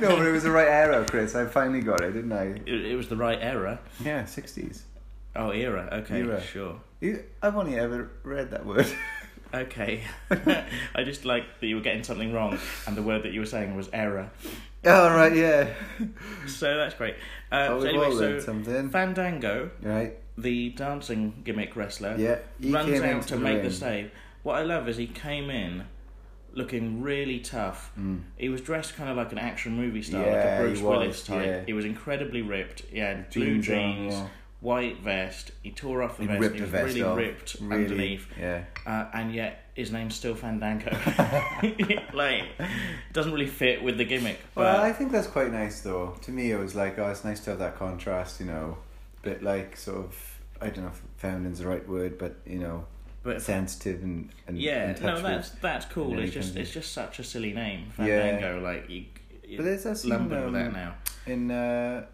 but 0.00 0.26
it 0.26 0.32
was 0.32 0.42
the 0.44 0.50
right 0.50 0.68
era, 0.68 1.04
Chris. 1.08 1.34
I 1.34 1.46
finally 1.46 1.80
got 1.80 2.02
it, 2.02 2.12
didn't 2.12 2.32
I? 2.32 2.44
It, 2.66 2.68
it 2.86 2.96
was 2.96 3.08
the 3.08 3.16
right 3.16 3.38
era. 3.40 3.80
Yeah, 4.04 4.22
60s. 4.22 4.82
Oh, 5.34 5.50
era. 5.50 5.88
Okay, 5.92 6.20
Era. 6.20 6.40
sure. 6.40 6.80
You- 7.00 7.24
I've 7.42 7.56
only 7.56 7.76
ever 7.78 8.10
read 8.22 8.50
that 8.52 8.64
word. 8.66 8.86
Okay. 9.54 10.02
I 10.30 11.04
just 11.04 11.24
like 11.24 11.44
that 11.60 11.66
you 11.66 11.76
were 11.76 11.80
getting 11.82 12.02
something 12.02 12.32
wrong, 12.32 12.58
and 12.86 12.96
the 12.96 13.02
word 13.02 13.22
that 13.22 13.32
you 13.32 13.40
were 13.40 13.46
saying 13.46 13.76
was 13.76 13.88
error. 13.92 14.28
oh, 14.84 15.14
right, 15.14 15.34
yeah. 15.34 15.68
So 16.48 16.76
that's 16.76 16.94
great. 16.96 17.14
Uh, 17.50 17.68
oh, 17.70 17.80
so 17.80 17.86
anyway, 17.86 18.10
so 18.10 18.40
something. 18.40 18.90
Fandango, 18.90 19.70
right, 19.82 20.18
the 20.38 20.70
dancing 20.70 21.42
gimmick 21.44 21.76
wrestler, 21.76 22.16
yeah. 22.18 22.38
Runs 22.70 23.00
out 23.00 23.26
to 23.28 23.36
make 23.36 23.62
the 23.62 23.70
save. 23.70 24.10
What 24.42 24.56
I 24.56 24.62
love 24.62 24.88
is 24.88 24.96
he 24.96 25.06
came 25.06 25.50
in 25.50 25.84
looking 26.52 27.02
really 27.02 27.40
tough. 27.40 27.90
Mm. 27.98 28.22
He 28.38 28.48
was 28.48 28.60
dressed 28.60 28.96
kind 28.96 29.10
of 29.10 29.16
like 29.16 29.32
an 29.32 29.38
action 29.38 29.76
movie 29.76 30.02
star, 30.02 30.20
like 30.20 30.44
a 30.44 30.58
Bruce 30.60 30.80
Willis 30.80 31.24
type. 31.24 31.44
yeah. 31.46 31.62
He 31.66 31.72
was 31.72 31.84
incredibly 31.84 32.42
ripped. 32.42 32.80
He 32.90 32.98
had 32.98 33.28
blue 33.30 33.60
Jeans 33.60 34.14
on, 34.14 34.20
yeah. 34.22 34.28
white 34.60 35.00
vest. 35.02 35.50
He 35.62 35.70
tore 35.70 36.02
off 36.02 36.16
the 36.16 36.22
He 36.22 36.28
vest. 36.28 36.40
ripped 36.40 36.54
he 36.54 36.60
was 36.62 36.70
vest 36.70 36.86
really 36.86 37.02
off. 37.02 37.16
ripped 37.18 37.56
Really, 37.60 37.84
underneath. 37.84 38.26
Yeah. 38.40 38.64
uh, 38.86 39.06
and 39.12 39.34
yet 39.34 39.64
his 39.74 39.92
name's 39.92 40.14
still 40.14 40.34
Fandango. 40.34 40.90
like, 42.14 42.44
doesn't 43.12 43.32
really 43.32 43.46
fit 43.46 43.82
with 43.82 43.98
the 43.98 44.04
gimmick. 44.04 44.38
But 44.54 44.62
Well, 44.62 44.80
I 44.82 44.92
think 44.92 45.12
that's 45.12 45.26
quite 45.26 45.52
nice, 45.52 45.80
though. 45.82 46.16
To 46.22 46.30
me, 46.30 46.50
it 46.52 46.58
was 46.58 46.74
like, 46.74 46.98
oh, 46.98 47.10
it's 47.10 47.24
nice 47.24 47.40
to 47.40 47.50
have 47.50 47.58
that 47.58 47.76
contrast, 47.76 48.40
you 48.40 48.46
know, 48.46 48.78
bit 49.30 49.42
like 49.42 49.76
sort 49.76 49.98
of, 49.98 50.40
I 50.60 50.66
don't 50.70 50.84
know 50.84 50.90
if 50.90 51.02
feminine's 51.16 51.58
the 51.58 51.66
right 51.66 51.86
word, 51.88 52.16
but 52.18 52.36
you 52.46 52.58
know, 52.58 52.86
but 53.22 53.42
sensitive 53.42 54.02
and 54.02 54.30
and 54.46 54.58
yeah, 54.58 54.94
no, 55.02 55.20
that's 55.20 55.50
that's 55.50 55.84
cool. 55.86 56.18
It's 56.18 56.32
just 56.32 56.56
it's 56.56 56.70
just 56.72 56.92
such 56.92 57.18
a 57.18 57.24
silly 57.24 57.52
name, 57.52 57.86
Yeah. 57.98 58.04
Fandango. 58.22 58.60
Like 58.60 58.88
you, 58.88 59.04
you 59.44 59.56
But 59.58 59.64
there's 59.64 59.84
that 59.84 59.98
scene, 59.98 60.10
lumbered 60.10 60.44
with 60.44 60.54
that 60.54 60.66
um, 60.68 60.72
now. 60.72 60.94
in 61.26 61.50
uh, 61.50 62.06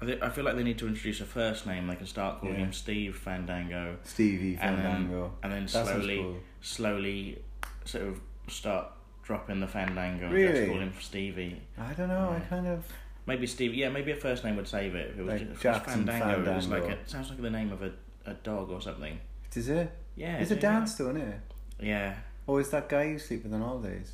I, 0.00 0.04
thi- 0.06 0.22
I 0.22 0.28
feel 0.30 0.44
like 0.44 0.56
they 0.56 0.62
need 0.62 0.78
to 0.78 0.86
introduce 0.86 1.20
a 1.20 1.24
first 1.24 1.66
name. 1.66 1.86
They 1.88 1.96
can 1.96 2.06
start 2.06 2.40
calling 2.40 2.54
Yeah. 2.56 2.66
him 2.66 2.72
Steve 2.72 3.16
Fandango, 3.16 3.96
Stevie 4.04 4.56
and 4.60 4.78
then 4.78 4.84
Fandango. 4.84 5.32
and 5.42 5.52
then 5.52 5.66
slowly 5.68 6.16
cool. 6.18 6.36
slowly 6.60 7.42
sort 7.84 8.04
of 8.08 8.20
start 8.48 8.86
dropping 9.24 9.60
the 9.60 9.66
Fandango 9.66 10.26
and 10.26 10.34
Really? 10.34 10.52
just 10.60 10.68
call 10.70 10.80
him 10.80 10.92
Stevie. 11.00 11.60
I 11.78 11.92
don't 11.94 12.08
know. 12.08 12.34
I 12.36 12.40
kind 12.48 12.66
of 12.66 12.86
Maybe 13.28 13.46
Steve. 13.46 13.74
Yeah, 13.74 13.90
maybe 13.90 14.10
a 14.12 14.16
first 14.16 14.42
name 14.42 14.56
would 14.56 14.66
save 14.66 14.94
it. 14.94 15.10
If 15.12 15.18
it 15.18 15.22
was 15.22 15.32
Like 15.40 15.50
just, 15.50 15.62
Jackson 15.62 16.06
Fandango. 16.06 16.50
It 16.50 16.56
was 16.56 16.66
like 16.68 16.80
Fandango. 16.82 17.02
a, 17.06 17.08
sounds 17.08 17.28
like 17.28 17.42
the 17.42 17.50
name 17.50 17.70
of 17.72 17.82
a, 17.82 17.92
a 18.26 18.34
dog 18.34 18.70
or 18.70 18.80
something. 18.80 19.20
is 19.54 19.68
it? 19.68 19.90
Yeah, 20.16 20.38
It's 20.38 20.50
a 20.50 20.54
yeah, 20.54 20.60
dance, 20.60 20.94
though, 20.94 21.10
isn't 21.10 21.20
it? 21.20 21.40
Yeah. 21.78 22.14
Or 22.46 22.60
is 22.60 22.70
that 22.70 22.88
guy 22.88 23.04
you 23.04 23.18
sleep 23.18 23.44
with 23.44 23.52
on 23.52 23.60
holidays? 23.60 24.12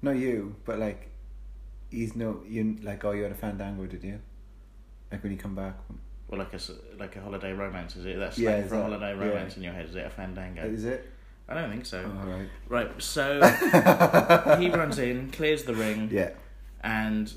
Not 0.00 0.12
you, 0.16 0.54
but 0.64 0.78
like, 0.78 1.10
he's 1.90 2.14
no 2.16 2.40
you 2.48 2.78
like. 2.82 3.04
Oh, 3.04 3.10
you 3.10 3.24
had 3.24 3.32
a 3.32 3.34
Fandango, 3.34 3.84
did 3.86 4.02
you? 4.04 4.20
Like 5.10 5.22
when 5.22 5.32
you 5.32 5.38
come 5.38 5.54
back. 5.56 5.74
Well, 6.28 6.38
like 6.38 6.54
a 6.54 6.60
like 6.98 7.16
a 7.16 7.20
holiday 7.20 7.52
romance, 7.52 7.96
is 7.96 8.06
it? 8.06 8.18
That's 8.18 8.38
Yeah, 8.38 8.56
is 8.58 8.68
for 8.68 8.76
a 8.76 8.78
that- 8.78 8.84
holiday 8.84 9.14
yeah. 9.18 9.24
romance 9.28 9.56
in 9.56 9.64
your 9.64 9.72
head. 9.74 9.86
Is 9.88 9.94
it 9.96 10.06
a 10.06 10.10
fandango? 10.10 10.62
Is 10.62 10.84
it? 10.84 11.10
I 11.48 11.54
don't 11.54 11.70
think 11.70 11.84
so. 11.86 12.02
Oh, 12.06 12.20
all 12.20 12.26
right. 12.38 12.48
Right. 12.68 13.02
So 13.02 13.40
he 14.60 14.70
runs 14.70 14.98
in, 14.98 15.30
clears 15.32 15.64
the 15.64 15.74
ring, 15.74 16.08
Yeah. 16.10 16.30
and 16.82 17.32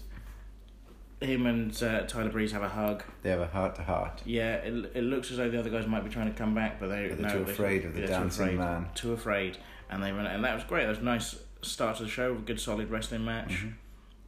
him 1.26 1.46
and 1.46 1.72
uh, 1.84 2.02
Tyler 2.04 2.30
Breeze 2.30 2.52
have 2.52 2.64
a 2.64 2.70
hug. 2.70 3.04
They 3.24 3.30
have 3.30 3.40
a 3.42 3.48
heart 3.48 3.76
to 3.76 3.84
heart. 3.84 4.22
Yeah, 4.26 4.56
it, 4.56 4.92
it 4.96 5.04
looks 5.04 5.32
as 5.32 5.38
though 5.38 5.50
the 5.50 5.60
other 5.60 5.70
guys 5.70 5.88
might 5.88 6.04
be 6.04 6.10
trying 6.10 6.32
to 6.32 6.38
come 6.38 6.54
back, 6.56 6.80
but 6.80 6.88
they 6.88 7.08
But 7.10 7.18
they're 7.18 7.28
no, 7.28 7.38
too 7.40 7.44
they- 7.46 7.52
afraid 7.52 7.86
of 7.86 7.94
the 7.94 8.00
they're 8.00 8.08
too 8.08 8.14
dancing 8.14 8.44
afraid, 8.46 8.58
man. 8.60 8.88
Too 8.96 9.14
afraid, 9.14 9.58
and 9.90 10.02
they 10.04 10.12
run, 10.12 10.26
and 10.26 10.44
that 10.44 10.56
was 10.56 10.64
great. 10.64 10.84
That 10.84 10.90
was 10.90 11.00
a 11.00 11.04
nice 11.04 11.36
start 11.62 11.98
to 11.98 12.04
the 12.04 12.10
show, 12.10 12.34
a 12.34 12.36
good 12.36 12.60
solid 12.60 12.90
wrestling 12.90 13.26
match. 13.26 13.50
Mm-hmm. 13.54 13.70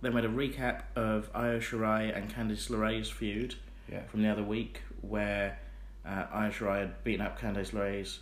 Then 0.01 0.13
we 0.13 0.21
had 0.21 0.29
a 0.29 0.33
recap 0.33 0.81
of 0.95 1.29
Io 1.33 1.59
Shirai 1.59 2.15
and 2.15 2.31
Candice 2.33 2.69
LeRae's 2.69 3.09
feud 3.09 3.55
Yeah. 3.91 4.03
from 4.07 4.21
the 4.21 4.29
other 4.29 4.43
week, 4.43 4.81
where 5.01 5.59
uh, 6.05 6.25
Io 6.31 6.49
Shirai 6.51 6.79
had 6.81 7.03
beaten 7.03 7.25
up 7.25 7.39
Candice 7.39 7.71
LeRae's 7.71 8.19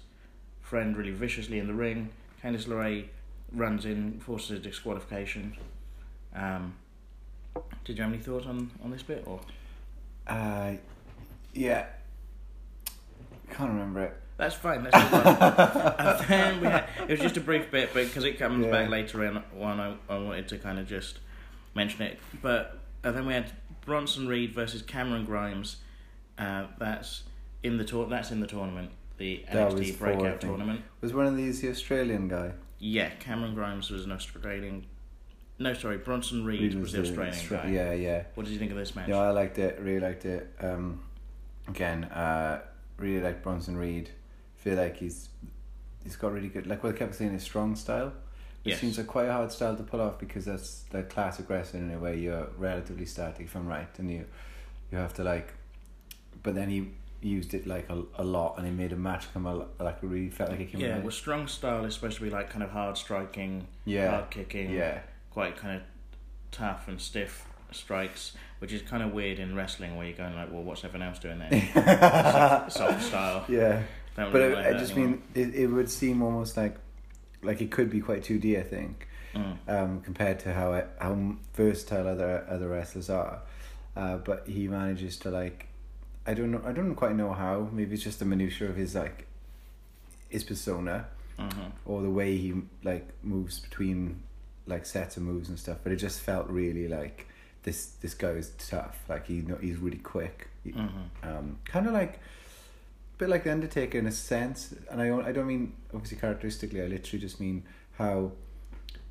friend 0.62 0.96
really 0.98 1.12
viciously 1.12 1.60
in 1.60 1.68
the 1.68 1.74
ring. 1.74 2.10
Candice 2.44 2.66
LeRae 2.66 3.06
runs 3.52 3.86
in, 3.86 4.20
forces 4.20 4.52
a 4.52 4.60
disqualification. 4.60 5.56
Um, 6.34 6.76
did 7.84 7.98
you 7.98 8.04
have 8.04 8.12
any 8.14 8.22
thoughts 8.22 8.46
on, 8.48 8.72
on 8.84 8.92
this 8.92 9.04
bit? 9.04 9.24
or 9.26 9.40
Uh, 10.28 10.74
yeah. 11.54 11.86
Can't 13.52 13.70
remember 13.72 14.02
it. 14.04 14.18
That's 14.38 14.56
fine. 14.56 14.84
Let's 14.84 14.96
and 14.98 16.20
then 16.28 16.60
we 16.62 16.68
had, 16.68 16.90
it 17.04 17.10
was 17.12 17.20
just 17.22 17.38
a 17.38 17.42
brief 17.42 17.72
bit, 17.72 17.92
but 17.94 18.06
because 18.06 18.26
it 18.26 18.38
comes 18.38 18.66
Yeah. 18.66 18.72
back 18.72 18.90
later 18.90 19.24
in 19.24 19.36
one, 19.54 19.80
I, 19.80 19.96
I 20.10 20.18
wanted 20.18 20.48
to 20.50 20.58
kind 20.58 20.78
of 20.80 20.88
just 20.88 21.20
mention 21.74 22.02
it. 22.02 22.20
But 22.42 22.80
and 23.04 23.16
then 23.16 23.26
we 23.26 23.34
had 23.34 23.52
Bronson 23.86 24.28
Reed 24.28 24.54
versus 24.54 24.82
Cameron 24.82 25.26
Grimes. 25.26 25.78
Uh, 26.38 26.66
that's 26.78 27.24
in 27.64 27.78
the 27.78 27.86
tour. 27.86 28.08
That's 28.08 28.32
in 28.32 28.42
the 28.42 28.48
tournament, 28.48 28.92
the 29.18 29.46
That 29.54 29.72
NXT 29.72 30.00
Breakout 30.00 30.22
think. 30.24 30.40
tournament. 30.42 30.82
Was 31.00 31.14
one 31.14 31.28
of 31.28 31.38
these 31.38 31.62
the 31.62 31.70
Australian 31.70 32.28
guy? 32.28 32.52
Yeah, 32.80 33.12
Cameron 33.20 33.54
Grimes 33.56 33.90
was 33.90 34.04
an 34.04 34.12
Australian. 34.12 34.86
No, 35.58 35.74
sorry, 35.74 35.98
Bronson 35.98 36.44
Reed, 36.44 36.60
Reed 36.62 36.80
was, 36.82 36.92
the 36.92 37.02
Australian 37.02 37.34
Austra- 37.34 37.64
guy. 37.64 37.70
Yeah, 37.70 37.94
yeah. 37.94 38.24
What 38.36 38.46
did 38.46 38.52
you 38.54 38.60
think 38.60 38.72
of 38.72 38.78
this 38.78 38.94
match? 38.96 39.08
Yeah, 39.08 39.20
I 39.20 39.30
liked 39.32 39.58
it. 39.58 39.80
Really 39.80 40.02
liked 40.02 40.26
it. 40.26 40.54
Um, 40.60 41.00
again, 41.68 42.04
uh, 42.06 42.62
really 42.98 43.22
like 43.24 43.42
Bronson 43.42 43.78
Reed. 43.78 44.10
Feel 44.58 44.76
like 44.78 44.98
he's 44.98 45.30
he's 46.04 46.16
got 46.18 46.34
really 46.34 46.50
good. 46.50 46.68
Like 46.68 46.84
what 46.84 46.94
I 46.94 46.98
kept 46.98 47.16
saying, 47.16 47.32
his 47.34 47.44
strong 47.44 47.76
style. 47.76 48.14
It 48.66 48.70
Yes. 48.72 48.80
seems 48.82 48.98
like 48.98 49.06
quite 49.08 49.28
a 49.28 49.32
hard 49.34 49.52
style 49.52 49.76
to 49.76 49.84
pull 49.84 50.02
off 50.02 50.18
because 50.20 50.46
that's 50.46 50.86
like 50.92 51.10
classic 51.10 51.48
wrestling 51.50 51.90
in 51.90 51.96
a 51.96 52.00
way. 52.00 52.18
You're 52.20 52.48
relatively 52.58 53.06
static, 53.06 53.46
if 53.46 53.56
I'm 53.56 53.68
right, 53.68 53.88
and 54.00 54.12
you 54.12 54.26
you 54.92 54.98
have 54.98 55.14
to 55.16 55.24
like. 55.24 55.54
But 56.44 56.56
then 56.56 56.70
he 56.70 56.90
used 57.22 57.54
it 57.54 57.66
like 57.66 57.90
a, 57.90 58.04
a 58.16 58.24
lot, 58.24 58.56
and 58.58 58.66
he 58.68 58.74
made 58.74 58.92
a 58.92 58.96
match 58.98 59.32
come 59.34 59.48
out 59.48 59.72
like 59.80 60.00
really 60.02 60.30
felt 60.32 60.50
like 60.50 60.60
it 60.60 60.72
came. 60.72 60.82
yeah, 60.82 60.96
out. 60.98 61.04
well, 61.04 61.12
strong 61.12 61.48
style 61.48 61.86
is 61.86 61.94
supposed 61.94 62.18
to 62.18 62.24
be 62.24 62.30
like 62.30 62.50
kind 62.50 62.64
of 62.64 62.72
hard 62.72 62.98
striking, 62.98 63.68
yeah, 63.86 64.10
hard 64.12 64.30
kicking, 64.32 64.72
yeah, 64.72 65.00
quite 65.36 65.56
kind 65.58 65.76
of 65.76 65.82
tough 66.52 66.88
and 66.88 67.00
stiff 67.00 67.46
strikes, 67.72 68.32
which 68.60 68.72
is 68.72 68.82
kind 68.82 69.04
of 69.04 69.12
weird 69.12 69.38
in 69.38 69.54
wrestling 69.56 69.98
where 69.98 70.08
you're 70.08 70.16
going 70.16 70.34
like, 70.36 70.50
well, 70.52 70.64
what's 70.64 70.84
everyone 70.86 71.08
else 71.10 71.20
doing 71.20 71.38
there? 71.40 72.66
Soft 72.70 73.04
style. 73.04 73.46
yeah. 73.50 73.84
Don't 74.16 74.32
But 74.32 74.40
really 74.40 74.56
I, 74.56 74.62
like 74.62 74.76
I 74.76 74.80
just 74.80 74.94
anymore. 74.94 75.10
mean 75.10 75.24
it, 75.36 75.56
it 75.56 75.68
would 75.68 75.90
seem 75.92 76.22
almost 76.24 76.56
like 76.56 76.78
like 77.44 77.60
it 77.62 77.70
could 77.70 77.90
be 77.90 78.00
quite 78.00 78.24
two 78.24 78.40
D. 78.40 78.58
I 78.58 78.64
think. 78.64 79.08
Mm. 79.36 79.58
um, 79.68 80.00
compared 80.02 80.40
to 80.40 80.54
how 80.54 80.82
how 80.98 81.36
versatile 81.54 82.08
other 82.08 82.46
other 82.50 82.70
wrestlers 82.70 83.10
are. 83.10 83.42
Uh, 83.98 84.16
but 84.18 84.48
he 84.48 84.70
manages 84.70 85.18
to 85.18 85.30
like, 85.30 85.68
I 86.26 86.34
don't 86.34 86.52
know, 86.52 86.62
I 86.66 86.72
don't 86.72 86.96
quite 86.96 87.16
know 87.16 87.34
how. 87.34 87.68
Maybe 87.74 87.94
it's 87.96 88.04
just 88.04 88.20
the 88.20 88.26
minutia 88.26 88.70
of 88.70 88.78
his 88.78 88.96
like, 88.96 89.28
his 90.30 90.46
persona 90.46 91.08
Mhm. 91.38 91.72
or 91.86 92.02
the 92.02 92.10
way 92.10 92.38
he 92.38 92.54
like 92.84 93.10
moves 93.24 93.60
between 93.60 94.24
like 94.68 94.86
sets 94.86 95.18
of 95.18 95.24
moves 95.24 95.50
and 95.50 95.60
stuff. 95.60 95.78
But 95.84 95.92
it 95.92 95.98
just 95.98 96.20
felt 96.22 96.48
really 96.50 96.88
like 96.88 97.28
this 97.64 97.88
this 98.02 98.14
guy 98.14 98.30
is 98.30 98.52
tough. 98.58 98.98
Like 99.10 99.28
he 99.28 99.44
he's 99.62 99.78
really 99.78 99.98
quick. 99.98 100.50
Mhm. 100.66 100.90
um, 101.24 101.60
kind 101.66 101.86
of 101.88 101.94
like 101.94 102.16
a 102.16 103.18
bit 103.20 103.30
like 103.30 103.44
the 103.44 103.52
Undertaker 103.52 103.98
in 104.00 104.08
a 104.08 104.12
sense, 104.12 104.74
and 104.90 105.02
I 105.02 105.08
don't 105.08 105.26
I 105.26 105.32
don't 105.32 105.48
mean 105.48 105.74
obviously 105.94 106.18
characteristically. 106.18 106.82
I 106.82 106.88
literally 106.88 107.22
just 107.22 107.40
mean 107.40 107.64
how 107.98 108.32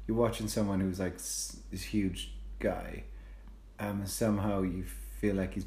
you're 0.06 0.16
watching 0.16 0.48
someone 0.48 0.80
who's 0.80 1.00
like 1.00 1.14
this 1.16 1.82
huge 1.82 2.32
guy, 2.58 3.04
um, 3.78 4.00
and 4.00 4.08
somehow 4.08 4.62
you 4.62 4.84
feel 5.20 5.36
like 5.36 5.54
he's 5.54 5.66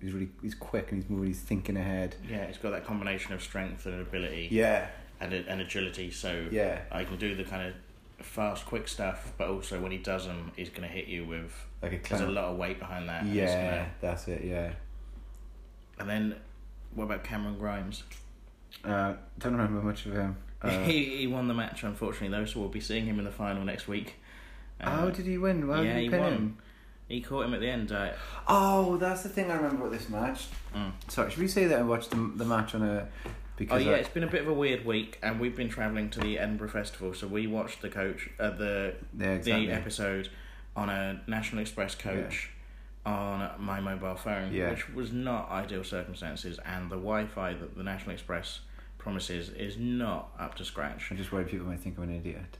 he's 0.00 0.12
really 0.12 0.28
he's 0.42 0.54
quick 0.54 0.90
and 0.92 1.00
he's 1.02 1.08
moving, 1.10 1.28
he's 1.28 1.40
thinking 1.40 1.76
ahead. 1.76 2.16
Yeah, 2.28 2.46
he's 2.46 2.58
got 2.58 2.70
that 2.70 2.84
combination 2.84 3.32
of 3.32 3.42
strength 3.42 3.86
and 3.86 4.00
ability 4.00 4.48
Yeah, 4.50 4.88
and 5.20 5.32
and 5.32 5.60
agility. 5.60 6.10
So 6.10 6.46
yeah, 6.50 6.80
I 6.90 7.04
can 7.04 7.16
do 7.16 7.34
the 7.36 7.44
kind 7.44 7.68
of 7.68 7.74
fast, 8.18 8.66
quick 8.66 8.88
stuff, 8.88 9.32
but 9.38 9.48
also 9.48 9.80
when 9.80 9.92
he 9.92 9.98
does 9.98 10.26
them, 10.26 10.52
he's 10.56 10.68
going 10.70 10.82
to 10.82 10.88
hit 10.88 11.06
you 11.06 11.24
with. 11.24 11.52
like 11.82 11.92
a 11.92 12.08
There's 12.08 12.20
a 12.22 12.26
lot 12.26 12.44
of 12.46 12.56
weight 12.56 12.78
behind 12.78 13.08
that. 13.08 13.24
Yeah, 13.26 13.70
gonna- 13.70 13.90
that's 14.00 14.28
it. 14.28 14.44
Yeah, 14.44 14.72
and 15.98 16.08
then, 16.08 16.36
what 16.94 17.04
about 17.04 17.24
Cameron 17.24 17.58
Grimes? 17.58 18.02
uh, 18.84 19.14
don't 19.38 19.52
remember 19.56 19.80
much 19.82 20.06
of 20.06 20.12
him. 20.12 20.36
Uh, 20.60 20.70
he 20.82 21.18
he 21.18 21.26
won 21.28 21.46
the 21.46 21.54
match, 21.54 21.84
unfortunately, 21.84 22.36
though, 22.36 22.44
so 22.44 22.58
we'll 22.58 22.68
be 22.68 22.80
seeing 22.80 23.06
him 23.06 23.20
in 23.20 23.24
the 23.24 23.30
final 23.30 23.64
next 23.64 23.86
week. 23.86 24.16
Uh, 24.80 24.90
how 24.90 25.08
did 25.08 25.24
he 25.24 25.38
win? 25.38 25.68
Why 25.68 25.82
yeah, 25.82 25.92
did 25.92 25.96
he 25.98 26.02
he 26.02 26.08
pin 26.10 26.18
won. 26.20 26.32
him? 26.32 26.58
He 27.06 27.20
caught 27.20 27.44
him 27.46 27.54
at 27.54 27.60
the 27.60 27.68
end. 27.68 27.92
Uh, 27.92 28.10
Oh, 28.48 28.96
that's 28.96 29.22
the 29.22 29.28
thing 29.28 29.52
I 29.52 29.54
remember 29.54 29.82
about 29.86 29.92
this 29.92 30.08
match. 30.08 30.48
mm. 30.74 30.90
Sorry, 31.06 31.30
should 31.30 31.38
we 31.38 31.46
say 31.46 31.66
that 31.66 31.78
I 31.78 31.82
watched 31.82 32.10
the 32.10 32.16
the 32.34 32.44
match 32.44 32.74
on 32.74 32.82
a 32.82 33.06
Oh 33.70 33.76
yeah, 33.76 33.92
I- 33.92 33.94
it's 33.96 34.08
been 34.08 34.24
a 34.24 34.28
bit 34.30 34.42
of 34.42 34.48
a 34.48 34.52
weird 34.54 34.84
week, 34.84 35.18
and 35.22 35.40
we've 35.40 35.56
been 35.56 35.68
travelling 35.68 36.10
to 36.10 36.20
the 36.20 36.38
Edinburgh 36.38 36.68
Festival, 36.70 37.12
so 37.14 37.26
we 37.26 37.46
watched 37.46 37.82
the 37.82 37.88
coach 37.88 38.28
uh, 38.38 38.50
the 38.50 38.94
yeah, 39.18 39.30
exactly. 39.32 39.66
the 39.66 39.72
episode 39.72 40.28
on 40.76 40.88
a 40.88 41.20
National 41.26 41.60
Express 41.62 41.94
coach 41.94 42.50
on 43.04 43.50
my 43.58 43.80
mobile 43.80 44.14
phone, 44.16 44.52
Yeah. 44.52 44.70
which 44.70 44.88
was 44.90 45.12
not 45.12 45.50
ideal 45.50 45.82
circumstances, 45.82 46.58
and 46.64 46.90
the 46.90 46.96
Wi-Fi 46.96 47.54
that 47.54 47.76
the 47.76 47.82
National 47.82 48.12
Express 48.12 48.60
promises 48.98 49.48
is 49.50 49.76
not 49.78 50.30
up 50.38 50.54
to 50.56 50.64
scratch. 50.64 51.10
I'm 51.10 51.16
just 51.16 51.32
worried 51.32 51.48
people 51.48 51.66
might 51.66 51.80
think 51.80 51.96
I'm 51.96 52.04
an 52.04 52.14
idiot. 52.16 52.58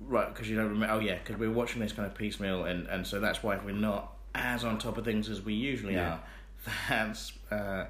Right, 0.00 0.32
because 0.32 0.48
you 0.48 0.56
don't 0.56 0.68
remember. 0.68 0.94
Oh 0.94 1.00
yeah, 1.00 1.18
because 1.18 1.36
we're 1.36 1.50
watching 1.50 1.80
this 1.80 1.92
kind 1.92 2.06
of 2.06 2.14
piecemeal, 2.14 2.64
and 2.64 2.86
and 2.86 3.04
so 3.06 3.18
that's 3.18 3.42
why 3.42 3.58
we're 3.64 3.72
not 3.72 4.12
as 4.34 4.62
on 4.64 4.78
top 4.78 4.98
of 4.98 5.04
things 5.04 5.28
as 5.28 5.42
we 5.42 5.54
usually 5.54 5.94
Yeah. 5.94 6.12
are. 6.12 6.20
That's 6.88 7.32
uh, 7.50 7.86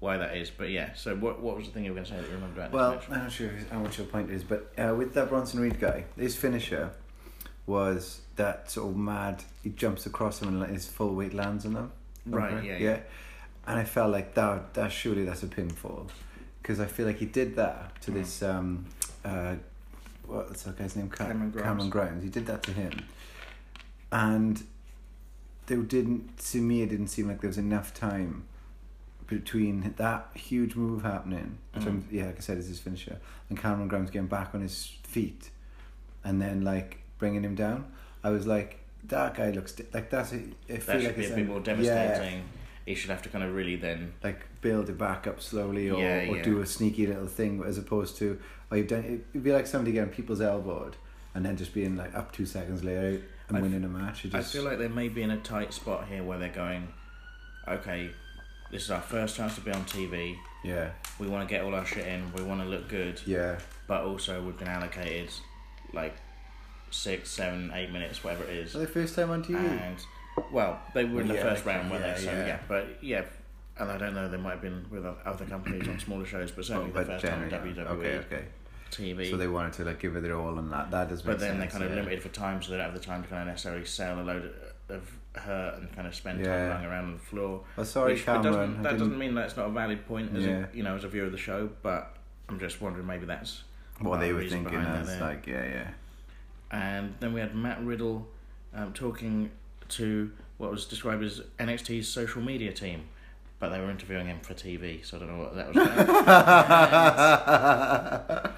why 0.00 0.16
that 0.18 0.36
is. 0.36 0.50
But 0.50 0.70
yeah, 0.70 0.94
so 0.94 1.14
what 1.16 1.40
what 1.40 1.56
was 1.56 1.66
the 1.66 1.72
thing 1.72 1.84
you 1.84 1.90
were 1.90 1.96
going 1.96 2.06
to 2.06 2.10
say 2.12 2.16
that 2.20 2.26
you 2.28 2.34
remember 2.34 2.60
about 2.60 2.72
Well? 2.72 3.02
I'm 3.10 3.22
not 3.24 3.32
sure 3.32 3.50
how 3.70 3.80
much 3.80 3.98
your 3.98 4.06
point 4.06 4.30
is, 4.30 4.42
but 4.44 4.72
uh, 4.78 4.94
with 4.96 5.14
that 5.14 5.28
Bronson 5.28 5.60
Reed 5.60 5.78
guy, 5.80 6.04
his 6.16 6.36
finisher 6.36 6.90
was 7.66 8.20
that 8.36 8.70
sort 8.70 8.90
of 8.90 8.96
mad. 8.96 9.44
He 9.62 9.70
jumps 9.70 10.06
across 10.06 10.38
them 10.38 10.62
and 10.62 10.72
his 10.72 10.86
full 10.86 11.14
weight 11.14 11.34
lands 11.34 11.66
on 11.66 11.74
them. 11.74 11.92
Right, 12.26 12.46
Remember? 12.46 12.66
yeah, 12.66 12.76
yeah. 12.78 12.90
yeah. 12.90 13.00
And 13.66 13.78
I 13.78 13.84
felt 13.84 14.10
like 14.12 14.34
that. 14.34 14.74
That 14.74 14.90
surely 14.92 15.24
that's 15.24 15.42
a 15.42 15.46
pinfall, 15.46 16.08
because 16.62 16.80
I 16.80 16.86
feel 16.86 17.06
like 17.06 17.18
he 17.18 17.26
did 17.26 17.56
that 17.56 18.00
to 18.02 18.10
Mm. 18.10 18.14
this. 18.14 18.42
Um, 18.42 18.86
uh, 19.24 19.56
what's 20.26 20.62
that 20.62 20.78
guy's 20.78 20.96
name? 20.96 21.10
Cameron 21.10 21.50
Grimes. 21.50 21.66
Cameron 21.66 21.90
Grimes. 21.90 22.22
He 22.22 22.30
did 22.30 22.46
that 22.46 22.62
to 22.62 22.72
him, 22.72 22.92
and 24.10 24.64
there 25.66 25.78
didn't 25.78 26.38
to 26.50 26.58
me. 26.62 26.82
It 26.82 26.88
didn't 26.90 27.08
seem 27.08 27.28
like 27.28 27.40
there 27.42 27.48
was 27.48 27.58
enough 27.58 27.92
time 27.92 28.44
between 29.28 29.94
that 29.98 30.28
huge 30.34 30.74
move 30.74 31.02
happening, 31.02 31.58
which 31.74 31.84
I'm, 31.86 32.02
Mm. 32.02 32.06
yeah, 32.12 32.26
like 32.26 32.38
I 32.38 32.40
said, 32.40 32.58
is 32.58 32.66
his 32.68 32.80
finisher, 32.80 33.18
and 33.48 33.58
Cameron 33.58 33.86
Grimes 33.88 34.10
getting 34.10 34.26
back 34.28 34.54
on 34.54 34.60
his 34.62 34.86
feet, 35.04 35.50
and 36.24 36.40
then 36.42 36.62
like 36.62 36.98
bringing 37.18 37.42
him 37.44 37.54
down. 37.54 37.84
I 38.24 38.30
was 38.30 38.46
like, 38.46 38.80
that 39.04 39.34
guy 39.36 39.50
looks 39.50 39.72
di- 39.72 39.84
like 39.94 40.10
that's. 40.10 40.32
A, 40.32 40.36
That 40.68 40.82
should 40.82 41.04
like 41.04 41.16
be 41.16 41.26
a 41.26 41.34
bit 41.34 41.46
more 41.46 41.58
Yeah, 41.58 41.62
devastating. 41.62 42.42
He 42.86 42.94
should 42.94 43.10
have 43.10 43.20
to 43.22 43.28
kind 43.28 43.44
of 43.44 43.54
really 43.54 43.76
then. 43.76 44.14
like 44.24 44.46
build 44.62 44.88
it 44.88 44.96
back 44.98 45.26
up 45.26 45.40
slowly, 45.42 45.90
or, 45.90 46.00
Yeah, 46.00 46.30
or 46.30 46.36
yeah. 46.38 46.42
do 46.42 46.60
a 46.60 46.66
sneaky 46.66 47.06
little 47.06 47.26
thing, 47.26 47.62
as 47.64 47.76
opposed 47.78 48.16
to 48.18 48.40
oh 48.72 48.76
you've 48.76 48.88
done. 48.88 49.04
It'd 49.34 49.44
be 49.44 49.52
like 49.52 49.66
somebody 49.66 49.92
getting 49.92 50.10
people's 50.12 50.40
elbowed, 50.40 50.96
and 51.34 51.44
then 51.44 51.56
just 51.56 51.74
being 51.74 51.96
like 51.96 52.14
up 52.14 52.32
two 52.32 52.46
seconds 52.46 52.82
later 52.82 53.20
and 53.48 53.58
I 53.58 53.60
winning 53.60 53.84
a 53.84 53.88
match. 53.88 54.24
It 54.24 54.34
I 54.34 54.42
feel 54.42 54.64
like 54.64 54.78
they 54.78 54.88
may 54.88 55.08
be 55.10 55.22
in 55.22 55.30
a 55.30 55.36
tight 55.38 55.72
spot 55.74 56.08
here 56.08 56.22
where 56.24 56.38
they're 56.38 56.48
going. 56.48 56.88
Okay, 57.66 58.10
this 58.70 58.82
is 58.84 58.90
our 58.90 59.00
first 59.00 59.36
chance 59.36 59.54
to 59.56 59.60
be 59.60 59.70
on 59.72 59.84
TV. 59.84 60.36
yeah, 60.64 60.90
We 61.18 61.26
want 61.28 61.48
to 61.48 61.52
get 61.54 61.64
all 61.64 61.74
our 61.74 61.86
shit 61.86 62.06
in. 62.06 62.32
We 62.34 62.42
want 62.42 62.60
to 62.62 62.66
look 62.66 62.88
good, 62.88 63.20
yeah, 63.26 63.58
but 63.86 64.02
also 64.04 64.42
we've 64.42 64.58
been 64.58 64.68
allocated 64.68 65.30
like 65.92 66.14
six, 66.90 67.30
seven, 67.30 67.70
eight 67.74 67.90
minutes, 67.90 68.22
whatever 68.24 68.44
it 68.44 68.50
is. 68.50 68.72
for 68.72 68.78
the 68.78 68.86
first 68.86 69.14
time 69.14 69.30
on 69.30 69.42
TV. 69.44 69.56
And 69.58 69.96
well, 70.52 70.80
they 70.94 71.04
were 71.04 71.20
in 71.22 71.28
the 71.28 71.34
Yeah, 71.34 71.42
first 71.42 71.64
round, 71.64 71.90
weren't 71.90 72.04
yeah, 72.04 72.14
they? 72.14 72.20
So 72.24 72.30
yeah. 72.32 72.46
yeah. 72.46 72.58
but 72.68 72.98
yeah, 73.02 73.24
and 73.78 73.90
I 73.90 73.98
don't 73.98 74.14
know. 74.14 74.28
They 74.28 74.36
might 74.36 74.52
have 74.52 74.62
been 74.62 74.84
with 74.90 75.04
other 75.24 75.44
companies 75.46 75.88
on 75.88 75.98
smaller 75.98 76.24
shows, 76.26 76.50
but 76.50 76.64
certainly 76.64 76.90
Oh, 76.94 76.98
the 76.98 77.04
first 77.04 77.24
time 77.24 77.42
on 77.44 77.50
WWE 77.50 77.78
okay, 77.86 78.16
okay. 78.18 78.44
TV. 78.90 79.30
So 79.30 79.36
they 79.36 79.48
wanted 79.48 79.72
to 79.74 79.84
like 79.84 80.00
give 80.00 80.16
it 80.16 80.22
their 80.22 80.36
all 80.36 80.58
on 80.58 80.70
that. 80.70 80.90
That 80.90 81.08
does 81.10 81.22
but 81.22 81.38
then 81.38 81.58
sense. 81.58 81.72
they're 81.72 81.80
kind 81.80 81.84
of 81.90 81.96
limited 81.96 82.22
for 82.22 82.28
time, 82.30 82.62
so 82.62 82.70
they 82.72 82.76
don't 82.78 82.86
have 82.86 82.94
the 82.94 83.00
time 83.00 83.22
to 83.22 83.28
kind 83.28 83.42
of 83.42 83.48
necessarily 83.48 83.84
sell 83.84 84.20
a 84.20 84.22
load 84.22 84.44
of, 84.46 84.50
of 84.90 85.10
hurt 85.34 85.78
and 85.78 85.92
kind 85.94 86.06
of 86.08 86.14
spend 86.14 86.40
Yeah. 86.40 86.46
time 86.46 86.70
lying 86.70 86.86
around 86.86 87.04
on 87.04 87.12
the 87.14 87.18
floor. 87.18 87.64
Well, 87.76 87.86
sorry, 87.86 88.14
Which- 88.14 88.24
but 88.26 88.42
Cameron. 88.42 88.52
doesn't, 88.52 88.82
that 88.82 88.90
didn't- 88.92 88.98
doesn't 89.00 89.18
mean 89.18 89.34
that's 89.34 89.56
not 89.56 89.66
a 89.66 89.70
valid 89.70 90.06
point 90.06 90.34
as 90.36 90.44
Yeah. 90.44 90.66
a, 90.72 90.76
you 90.76 90.82
know 90.82 90.94
as 90.96 91.04
a 91.04 91.08
viewer 91.08 91.26
of 91.26 91.32
the 91.32 91.38
show, 91.38 91.70
but 91.82 92.16
I'm 92.48 92.58
just 92.58 92.80
wondering 92.80 93.06
maybe 93.06 93.26
that's 93.26 93.62
what 94.00 94.20
they 94.20 94.32
were 94.32 94.40
reason 94.40 94.64
thinking 94.64 94.78
behind 94.80 94.94
that 94.96 95.02
as 95.02 95.08
there. 95.08 95.20
like 95.20 95.46
yeah, 95.46 95.64
yeah. 95.64 95.90
And 96.70 97.14
then 97.20 97.32
we 97.32 97.40
had 97.40 97.54
Matt 97.54 97.82
Riddle 97.84 98.28
um, 98.74 98.92
talking 98.92 99.50
to 99.90 100.30
what 100.58 100.70
was 100.70 100.84
described 100.84 101.22
as 101.24 101.40
NXT's 101.58 102.06
social 102.08 102.42
media 102.42 102.72
team, 102.72 103.04
but 103.58 103.70
they 103.70 103.80
were 103.80 103.90
interviewing 103.90 104.26
him 104.26 104.40
for 104.40 104.54
TV, 104.54 105.04
so 105.04 105.16
I 105.16 105.20
don't 105.20 105.28
know 105.30 105.38
what 105.38 105.54
that 105.56 105.68
was. 105.74 105.76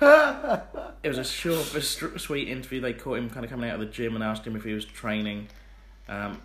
about. 0.00 0.66
it 1.02 1.08
was 1.08 1.18
a 1.18 1.25
short 1.25 1.70
but 1.72 1.82
str- 1.82 2.18
sweet 2.18 2.49
interview. 2.49 2.80
They 2.80 2.92
caught 2.92 3.18
him 3.18 3.30
kind 3.30 3.44
of 3.44 3.50
coming 3.50 3.68
out 3.70 3.75
of 3.75 3.80
the 3.80 3.87
gym 3.87 4.14
and 4.14 4.25
asked 4.25 4.46
him 4.46 4.56
if 4.56 4.64
he 4.64 4.72
was 4.72 4.84
training 4.84 5.49
um, 6.10 6.42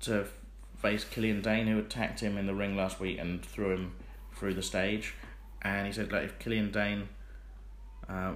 to 0.00 0.26
face 0.80 1.04
Killian 1.04 1.42
Dain, 1.42 1.66
who 1.66 1.78
attacked 1.78 2.20
him 2.20 2.38
in 2.38 2.46
the 2.46 2.54
ring 2.54 2.76
last 2.76 3.00
week 3.00 3.18
and 3.18 3.44
threw 3.44 3.72
him 3.72 3.92
through 4.34 4.54
the 4.54 4.62
stage. 4.62 5.14
And 5.60 5.86
he 5.86 5.92
said, 5.92 6.12
like, 6.12 6.24
if 6.24 6.38
Killian 6.38 6.70
Dain 6.70 7.08
uh, 8.08 8.32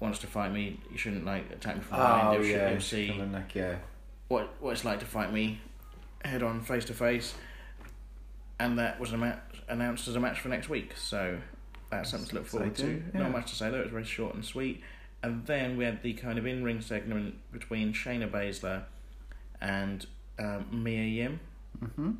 wants 0.00 0.18
to 0.20 0.26
fight 0.26 0.52
me, 0.52 0.80
you 0.90 0.98
shouldn't 0.98 1.24
like 1.24 1.50
attack 1.50 1.76
me 1.76 1.82
from 1.82 1.98
behind. 1.98 2.38
Oh 2.38 2.42
yeah, 2.42 2.78
see 2.78 3.08
coming 3.08 3.44
yeah. 3.54 3.76
what 4.28 4.54
what 4.60 4.72
it's 4.72 4.84
like 4.84 5.00
to 5.00 5.06
fight 5.06 5.32
me 5.32 5.60
head 6.24 6.42
on, 6.42 6.60
face 6.60 6.84
to 6.86 6.94
face. 6.94 7.34
And 8.60 8.78
that 8.78 8.98
was 8.98 9.12
a 9.12 9.16
ma- 9.16 9.36
announced 9.68 10.08
as 10.08 10.16
a 10.16 10.20
match 10.20 10.40
for 10.40 10.48
next 10.48 10.68
week, 10.68 10.96
so 10.96 11.38
that's 11.90 12.10
something 12.10 12.28
to 12.30 12.34
look 12.36 12.46
forward 12.46 12.74
to. 12.76 13.02
Yeah. 13.14 13.20
Not 13.20 13.32
much 13.32 13.50
to 13.50 13.56
say 13.56 13.70
though; 13.70 13.78
it 13.78 13.84
was 13.84 13.92
very 13.92 14.04
short 14.04 14.34
and 14.34 14.44
sweet. 14.44 14.82
And 15.22 15.46
then 15.46 15.76
we 15.76 15.84
had 15.84 16.02
the 16.02 16.12
kind 16.14 16.38
of 16.38 16.46
in-ring 16.46 16.80
segment 16.80 17.34
between 17.50 17.92
Shayna 17.92 18.30
Baszler 18.30 18.84
and 19.60 20.06
um, 20.38 20.66
Mia 20.70 21.02
Yim. 21.04 21.40
Mhm. 21.82 22.16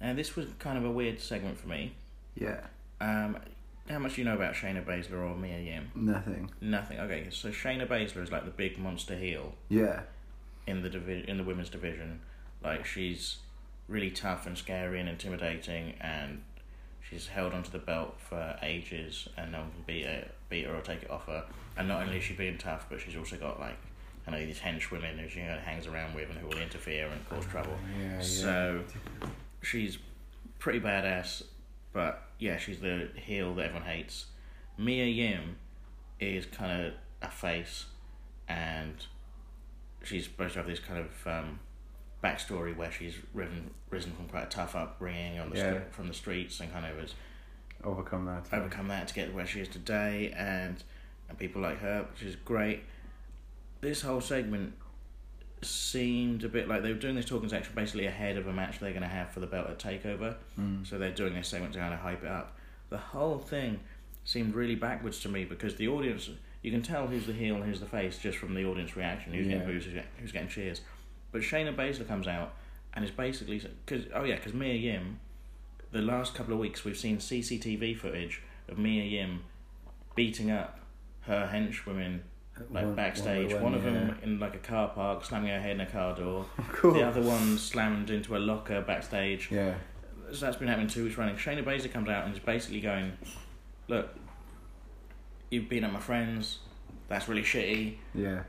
And 0.00 0.18
this 0.18 0.36
was 0.36 0.46
kind 0.58 0.76
of 0.78 0.84
a 0.84 0.90
weird 0.90 1.20
segment 1.20 1.58
for 1.58 1.68
me. 1.68 1.94
Yeah. 2.34 2.60
Um, 3.00 3.38
how 3.88 3.98
much 3.98 4.14
do 4.16 4.20
you 4.20 4.24
know 4.26 4.34
about 4.34 4.54
Shayna 4.54 4.84
Baszler 4.84 5.18
or 5.30 5.36
Mia 5.36 5.58
Yim? 5.58 5.90
Nothing. 5.94 6.50
Nothing. 6.60 6.98
Okay, 7.00 7.28
so 7.30 7.50
Shayna 7.50 7.86
Baszler 7.88 8.22
is 8.22 8.30
like 8.32 8.44
the 8.44 8.50
big 8.50 8.78
monster 8.78 9.16
heel 9.16 9.54
Yeah. 9.68 10.02
in 10.66 10.82
the 10.82 10.90
divi- 10.90 11.24
in 11.28 11.38
the 11.38 11.44
women's 11.44 11.70
division. 11.70 12.20
Like 12.62 12.84
she's 12.84 13.38
really 13.88 14.10
tough 14.10 14.46
and 14.46 14.58
scary 14.58 14.98
and 15.00 15.08
intimidating, 15.08 15.94
and 16.00 16.42
she's 17.08 17.28
held 17.28 17.52
onto 17.54 17.70
the 17.70 17.78
belt 17.78 18.16
for 18.18 18.58
ages, 18.62 19.28
and 19.36 19.52
no 19.52 19.60
one 19.60 19.70
can 19.70 19.82
beat 19.86 20.04
her, 20.04 20.28
beat 20.50 20.66
her 20.66 20.74
or 20.74 20.80
take 20.82 21.02
it 21.04 21.10
off 21.10 21.26
her. 21.26 21.44
And 21.78 21.86
not 21.88 22.02
only 22.02 22.18
is 22.18 22.24
she 22.24 22.34
being 22.34 22.58
tough, 22.58 22.86
but 22.90 23.00
she's 23.00 23.16
also 23.16 23.36
got 23.36 23.60
like 23.60 23.76
I 24.26 24.30
know 24.32 24.38
these 24.44 24.58
henchwomen 24.58 25.18
who 25.20 25.28
she 25.28 25.40
hangs 25.40 25.86
around 25.86 26.14
with 26.14 26.28
and 26.30 26.38
who 26.38 26.48
will 26.48 26.58
interfere 26.58 27.06
and 27.08 27.28
cause 27.28 27.46
trouble. 27.46 27.76
Yeah. 27.98 28.14
Yeah. 28.16 28.20
So 28.22 28.82
she's 29.62 29.98
pretty 30.58 30.80
badass, 30.80 31.42
but 31.92 32.22
yeah, 32.38 32.58
she's 32.58 32.80
the 32.80 33.08
heel 33.14 33.54
that 33.54 33.66
everyone 33.66 33.86
hates. 33.86 34.26
Mia 34.78 35.04
Yim 35.06 35.56
is 36.20 36.44
kind 36.46 36.86
of 36.86 36.92
a 37.22 37.30
face, 37.30 37.86
and 38.48 38.94
she's 40.02 40.24
supposed 40.24 40.54
to 40.54 40.58
have 40.60 40.66
this 40.68 40.80
kind 40.80 40.98
of 41.04 41.26
um, 41.26 41.60
backstory 42.22 42.76
where 42.76 42.90
she's 42.90 43.14
risen, 43.32 43.70
risen 43.90 44.12
from 44.12 44.26
quite 44.26 44.44
a 44.44 44.48
tough 44.48 44.74
upbringing 44.74 45.38
on 45.38 45.50
the 45.50 45.56
Yeah. 45.56 45.72
stre- 45.74 45.90
from 45.92 46.08
the 46.08 46.14
streets 46.14 46.58
and 46.60 46.72
kind 46.72 46.84
of 46.84 46.98
has 46.98 47.14
overcome 47.84 48.24
that. 48.26 48.46
overcome 48.52 48.88
that 48.88 49.06
to 49.08 49.14
get 49.14 49.32
where 49.32 49.46
she 49.46 49.60
is 49.60 49.68
today, 49.68 50.32
and 50.36 50.82
and 51.28 51.38
people 51.38 51.62
like 51.62 51.78
her, 51.80 52.06
which 52.12 52.22
is 52.22 52.36
great. 52.36 52.84
This 53.80 54.02
whole 54.02 54.20
segment 54.20 54.74
seemed 55.62 56.44
a 56.44 56.48
bit 56.48 56.68
like 56.68 56.82
they 56.82 56.92
were 56.92 56.98
doing 56.98 57.14
this 57.14 57.24
talking 57.24 57.48
section 57.48 57.72
basically 57.74 58.06
ahead 58.06 58.36
of 58.36 58.46
a 58.46 58.52
match 58.52 58.78
they're 58.78 58.90
going 58.90 59.02
to 59.02 59.08
have 59.08 59.30
for 59.30 59.40
the 59.40 59.46
belt 59.46 59.68
at 59.68 59.78
Takeover. 59.78 60.36
Mm. 60.58 60.86
So 60.86 60.98
they're 60.98 61.10
doing 61.10 61.34
this 61.34 61.48
segment 61.48 61.72
to 61.74 61.78
kind 61.80 61.94
of 61.94 62.00
hype 62.00 62.22
it 62.22 62.30
up. 62.30 62.56
The 62.90 62.98
whole 62.98 63.38
thing 63.38 63.80
seemed 64.24 64.54
really 64.54 64.74
backwards 64.74 65.20
to 65.20 65.28
me 65.28 65.44
because 65.44 65.76
the 65.76 65.88
audience, 65.88 66.28
you 66.62 66.70
can 66.70 66.82
tell 66.82 67.06
who's 67.06 67.26
the 67.26 67.32
heel 67.32 67.56
and 67.56 67.64
who's 67.64 67.80
the 67.80 67.86
face 67.86 68.18
just 68.18 68.38
from 68.38 68.54
the 68.54 68.64
audience 68.64 68.96
reaction, 68.96 69.32
who's 69.32 69.46
Yeah. 69.46 69.58
getting 69.58 69.68
who's, 69.74 69.86
who's 70.20 70.32
getting 70.32 70.48
cheers. 70.48 70.80
But 71.32 71.42
Shayna 71.42 71.74
Baszler 71.74 72.06
comes 72.06 72.26
out 72.28 72.54
and 72.94 73.04
is 73.04 73.10
basically 73.10 73.62
because 73.84 74.06
oh 74.14 74.24
yeah, 74.24 74.36
because 74.36 74.54
Mia 74.54 74.74
Yim, 74.74 75.20
the 75.90 76.02
last 76.02 76.34
couple 76.34 76.52
of 76.52 76.58
weeks 76.60 76.84
we've 76.84 76.96
seen 76.98 77.18
CCTV 77.18 77.96
footage 77.98 78.42
of 78.68 78.78
Mia 78.78 79.04
Yim 79.04 79.40
beating 80.14 80.50
up 80.50 80.80
her 81.22 81.50
henchwomen 81.52 82.20
like 82.70 82.84
One- 82.84 82.94
backstage. 82.94 83.52
one 83.52 83.62
One, 83.62 83.74
of 83.74 83.82
them 83.82 84.08
yeah. 84.18 84.24
in 84.24 84.38
like 84.40 84.54
a 84.54 84.58
car 84.58 84.88
park, 84.88 85.24
slamming 85.24 85.48
her 85.50 85.60
head 85.60 85.72
in 85.72 85.80
a 85.80 85.86
car 85.86 86.14
door. 86.14 86.46
Cool. 86.72 86.94
The 86.94 87.02
other 87.06 87.22
one 87.22 87.58
slammed 87.58 88.10
into 88.10 88.36
a 88.36 88.38
locker 88.38 88.82
backstage. 88.82 89.50
Yeah. 89.50 89.74
So 90.32 90.46
that's 90.46 90.56
been 90.56 90.68
happening 90.68 90.88
two 90.88 91.04
weeks 91.04 91.16
running. 91.16 91.36
Shayna 91.36 91.64
Baszler 91.64 91.92
comes 91.92 92.08
out 92.08 92.24
and 92.24 92.34
is 92.34 92.40
basically 92.40 92.80
going, 92.80 93.12
"Look, 93.88 94.08
you've 95.50 95.68
been 95.68 95.84
at 95.84 95.92
my 95.92 96.00
friends. 96.00 96.58
That's 97.08 97.28
really 97.28 97.42
shitty. 97.42 97.96
Yeah. 98.14 98.42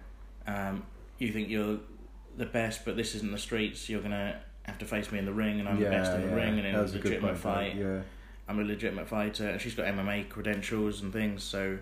Um, 0.48 0.84
you 1.20 1.32
think 1.32 1.50
you're 1.50 1.78
the 2.38 2.46
best, 2.46 2.86
but 2.86 2.96
this 2.98 3.14
isn't 3.16 3.32
the 3.32 3.38
streets. 3.38 3.90
You're 3.90 4.02
gonna 4.02 4.40
have 4.64 4.78
to 4.80 4.86
face 4.86 5.12
me 5.12 5.20
in 5.20 5.26
the 5.26 5.34
ring, 5.34 5.60
and 5.60 5.70
I'm 5.70 5.78
yeah, 5.78 5.86
the 5.86 5.96
best 5.96 6.14
in 6.14 6.22
the 6.22 6.28
yeah. 6.30 6.34
ring, 6.36 6.58
and 6.58 6.68
in 6.68 6.76
a 6.76 6.82
was 6.82 6.94
a 6.94 6.98
legitimate 6.98 7.28
point, 7.30 7.38
fight. 7.38 7.76
Yeah. 7.76 8.00
I'm 8.48 8.60
a 8.60 8.64
legitimate 8.64 9.08
fighter, 9.08 9.50
and 9.50 9.62
she's 9.62 9.76
got 9.76 9.86
MMA 9.88 10.30
credentials 10.30 11.02
and 11.02 11.12
things. 11.14 11.44
So 11.44 11.78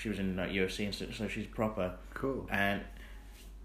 she 0.00 0.08
was 0.08 0.18
in 0.18 0.34
like 0.36 0.50
UFC 0.50 0.86
and 0.86 0.94
stuff, 0.94 1.14
so 1.14 1.28
she's 1.28 1.46
proper. 1.46 1.92
Cool. 2.14 2.48
And 2.50 2.80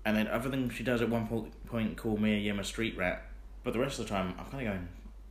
and 0.03 0.17
then 0.17 0.27
other 0.27 0.49
than 0.49 0.69
she 0.69 0.83
does 0.83 1.01
at 1.01 1.09
one 1.09 1.27
po- 1.27 1.47
point 1.67 1.95
call 1.95 2.19
Yim 2.19 2.59
a 2.59 2.63
street 2.63 2.97
rat, 2.97 3.23
but 3.63 3.71
the 3.71 3.79
rest 3.79 3.99
of 3.99 4.05
the 4.05 4.09
time 4.13 4.35
I'm 4.37 4.45
kind 4.47 4.67
of 4.67 4.73
going, 4.73 4.87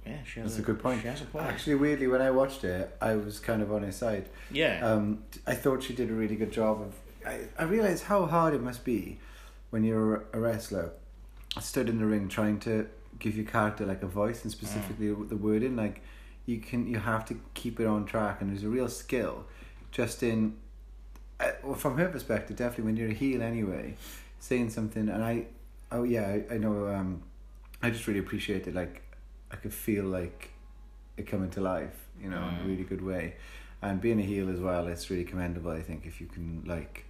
yeah, 0.07 0.17
she 0.25 0.41
has 0.41 0.53
That's 0.57 0.61
a 0.61 0.67
good 0.67 0.81
point. 0.81 1.03
She 1.03 1.09
has 1.09 1.21
a 1.21 1.27
point. 1.27 1.45
Actually, 1.45 1.75
weirdly, 1.77 2.07
when 2.07 2.23
I 2.23 2.31
watched 2.31 2.65
it, 2.65 2.97
I 3.03 3.17
was 3.17 3.39
kind 3.39 3.61
of 3.61 3.71
on 3.71 3.83
his 3.83 3.97
side. 3.97 4.31
yeah, 4.51 4.81
Um, 4.85 5.25
I 5.47 5.55
thought 5.55 5.83
she 5.83 5.93
did 5.95 6.09
a 6.11 6.15
really 6.15 6.37
good 6.37 6.53
job 6.53 6.81
of. 6.81 6.95
I, 7.27 7.41
I 7.59 7.65
realized 7.65 8.05
how 8.05 8.25
hard 8.27 8.55
it 8.55 8.63
must 8.63 8.83
be 8.85 9.19
when 9.71 9.85
you're 9.85 10.25
a 10.33 10.41
wrestler, 10.41 10.93
stood 11.61 11.89
in 11.91 11.99
the 11.99 12.07
ring 12.07 12.29
trying 12.29 12.61
to 12.61 12.87
give 13.19 13.37
your 13.37 13.47
character 13.47 13.85
like 13.87 14.03
a 14.03 14.07
voice 14.07 14.43
and 14.43 14.51
specifically 14.51 15.09
the 15.13 15.37
wording. 15.37 15.77
Like 15.77 16.01
you 16.47 16.59
can, 16.61 16.87
you 16.87 16.99
have 16.99 17.25
to 17.27 17.39
keep 17.53 17.79
it 17.79 17.87
on 17.87 18.07
track, 18.07 18.41
and 18.41 18.51
there's 18.51 18.65
a 18.65 18.69
real 18.69 18.89
skill 18.89 19.45
just 19.93 20.23
in. 20.23 20.57
Uh, 21.45 21.53
well, 21.63 21.75
from 21.75 21.97
her 21.99 22.09
perspective, 22.09 22.57
definitely 22.57 22.85
when 22.85 22.97
you're 22.97 23.11
a 23.11 23.15
heel 23.15 23.43
anyway, 23.43 23.95
saying 24.41 24.71
something, 24.71 25.09
and 25.09 25.23
I, 25.23 25.47
oh 25.93 26.05
yeah, 26.05 26.27
I, 26.51 26.55
I 26.55 26.59
know. 26.59 26.89
Um, 26.89 27.23
I 27.83 27.91
just 27.91 28.07
really 28.07 28.21
appreciate 28.21 28.67
it. 28.67 28.75
Like 28.75 29.03
I 29.51 29.57
could 29.57 29.75
feel 29.75 30.05
like 30.05 30.51
it 31.17 31.27
coming 31.27 31.51
to 31.51 31.61
life, 31.61 32.07
you 32.23 32.31
know, 32.31 32.39
in 32.39 32.55
a 32.55 32.59
Mm. 32.59 32.67
really 32.67 32.83
good 32.85 33.03
way. 33.05 33.35
And 33.83 34.01
being 34.01 34.19
a 34.19 34.23
heel 34.23 34.49
as 34.49 34.61
well, 34.61 34.87
it's 34.89 35.11
really 35.11 35.25
commendable. 35.25 35.71
I 35.71 35.83
think 35.83 36.07
if 36.07 36.21
you 36.21 36.27
can 36.27 36.63
like 36.67 37.05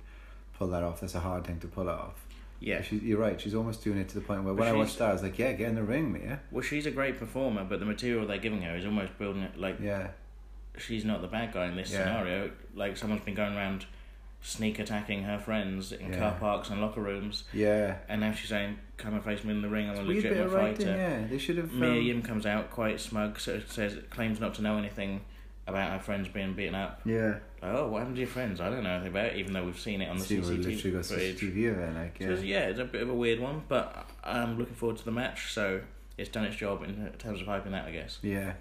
pull 0.59 0.69
that 0.69 0.83
off, 0.83 1.01
that's 1.01 1.15
a 1.15 1.21
hard 1.21 1.45
thing 1.47 1.61
to 1.61 1.69
pull 1.69 1.89
off. 1.89 2.27
yeah. 2.61 2.83
She, 2.83 2.97
you're 2.97 3.19
right. 3.21 3.41
She's 3.41 3.55
almost 3.55 3.85
doing 3.85 3.99
it 3.99 4.09
to 4.09 4.15
the 4.17 4.21
point 4.21 4.43
where 4.45 4.55
when 4.55 4.67
I 4.67 4.71
she's- 4.73 4.79
watched 4.79 4.99
that, 4.99 5.11
I 5.11 5.13
was 5.13 5.23
like, 5.23 5.39
yeah, 5.39 5.53
get 5.53 5.69
in 5.69 5.75
the 5.77 5.83
ring, 5.85 6.13
Mia. 6.13 6.41
Well, 6.51 6.63
she's 6.63 6.87
a 6.87 6.91
great 6.91 7.19
performer, 7.19 7.65
but 7.65 7.79
the 7.79 7.87
material 7.87 8.27
they're 8.27 8.39
giving 8.39 8.63
her 8.63 8.75
is 8.77 8.85
almost 8.85 9.17
building 9.19 9.43
it 9.43 9.57
like 9.59 9.79
Yeah, 9.81 10.09
she's 10.77 11.05
not 11.05 11.21
the 11.23 11.29
bad 11.29 11.53
guy 11.53 11.67
in 11.67 11.77
this 11.77 11.93
Yeah. 11.93 11.99
scenario. 12.05 12.51
Like 12.75 12.97
someone's 12.97 13.25
been 13.25 13.35
going 13.37 13.55
around 13.57 13.87
sneak 14.47 14.79
attacking 14.79 15.23
her 15.23 15.39
friends 15.39 15.91
in 15.91 16.13
Yeah. 16.13 16.19
car 16.19 16.33
parks 16.39 16.69
and 16.69 16.81
locker 16.81 17.01
rooms, 17.01 17.45
yeah. 17.53 17.97
and 18.09 18.21
now 18.21 18.31
she's 18.33 18.51
saying, 18.51 18.79
"Come 18.99 19.15
and 19.15 19.25
face 19.25 19.43
me 19.43 19.53
in 19.53 19.63
the 19.63 19.69
ring. 19.71 19.89
I'm 19.89 19.97
a 19.99 20.03
legitimate 20.03 20.51
fighter." 20.53 20.87
Yeah, 20.87 21.27
they 21.27 21.39
should 21.39 21.57
have. 21.57 21.73
Mia 21.73 21.91
um, 21.93 22.03
Yim 22.03 22.23
comes 22.23 22.45
out 22.45 22.71
quite 22.71 23.01
smug, 23.01 23.41
so 23.41 23.61
says 23.67 23.97
claims 24.11 24.39
not 24.41 24.55
to 24.57 24.63
know 24.63 24.77
anything 24.77 25.23
about 25.67 25.93
her 25.93 25.99
friends 25.99 26.29
being 26.29 26.53
beaten 26.53 26.75
up. 26.75 27.01
Yeah, 27.07 27.37
Like, 27.63 27.73
oh, 27.73 27.89
what 27.89 28.01
happened 28.01 28.17
to 28.17 28.21
your 28.21 28.29
friends? 28.29 28.61
I 28.61 28.69
don't 28.69 28.83
know 28.85 28.91
anything 28.91 29.13
about 29.13 29.25
it, 29.29 29.37
even 29.37 29.55
though 29.55 29.65
we've 29.65 29.81
seen 29.81 30.03
it 30.03 30.11
on 30.11 30.19
the 30.19 30.25
See, 30.25 30.37
CCTV 30.37 30.93
got 30.93 31.07
footage. 31.07 31.41
CCTV 31.41 31.71
of 31.71 31.79
it, 31.79 31.95
like 31.95 32.17
So 32.19 32.25
yeah. 32.25 32.31
it's- 32.33 32.45
yeah, 32.45 32.59
it's 32.67 32.79
a 32.81 32.85
bit 32.85 33.01
of 33.01 33.09
a 33.09 33.15
weird 33.15 33.41
one, 33.41 33.63
but 33.67 34.07
I'm 34.23 34.59
looking 34.59 34.75
forward 34.75 34.99
to 34.99 35.05
the 35.07 35.11
match. 35.11 35.53
So 35.55 35.81
it's 36.19 36.29
done 36.29 36.45
its 36.45 36.57
job 36.57 36.83
in 36.85 37.11
terms 37.19 37.41
of 37.41 37.47
hyping 37.47 37.71
that, 37.71 37.87
I 37.87 37.93
guess. 37.93 38.19
Yeah, 38.21 38.53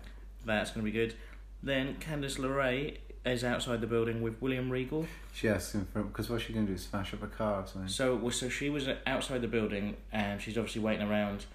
That's 0.45 0.71
going 0.71 0.85
to 0.85 0.89
be 0.89 0.97
good. 0.97 1.13
Then 1.61 1.95
Candice 1.99 2.37
LeRae 2.39 2.95
is 3.25 3.43
outside 3.43 3.79
the 3.81 3.87
building 3.87 4.21
with 4.21 4.41
William 4.41 4.69
Regal. 4.69 5.07
she 5.33 5.47
asked 5.47 5.73
him 5.73 5.87
for 5.93 6.03
because 6.03 6.29
what's 6.29 6.43
she 6.43 6.53
gonna 6.53 6.67
do? 6.67 6.77
Smash 6.77 7.13
up 7.13 7.23
a 7.23 7.27
car 7.27 7.61
or 7.61 7.67
something? 7.67 7.87
So 7.89 8.15
well, 8.15 8.31
so 8.31 8.49
she 8.49 8.69
was 8.69 8.87
outside 9.07 9.41
the 9.41 9.47
building 9.47 9.95
and 10.11 10.41
she's 10.41 10.57
obviously 10.57 10.81
waiting 10.81 11.07
around. 11.07 11.45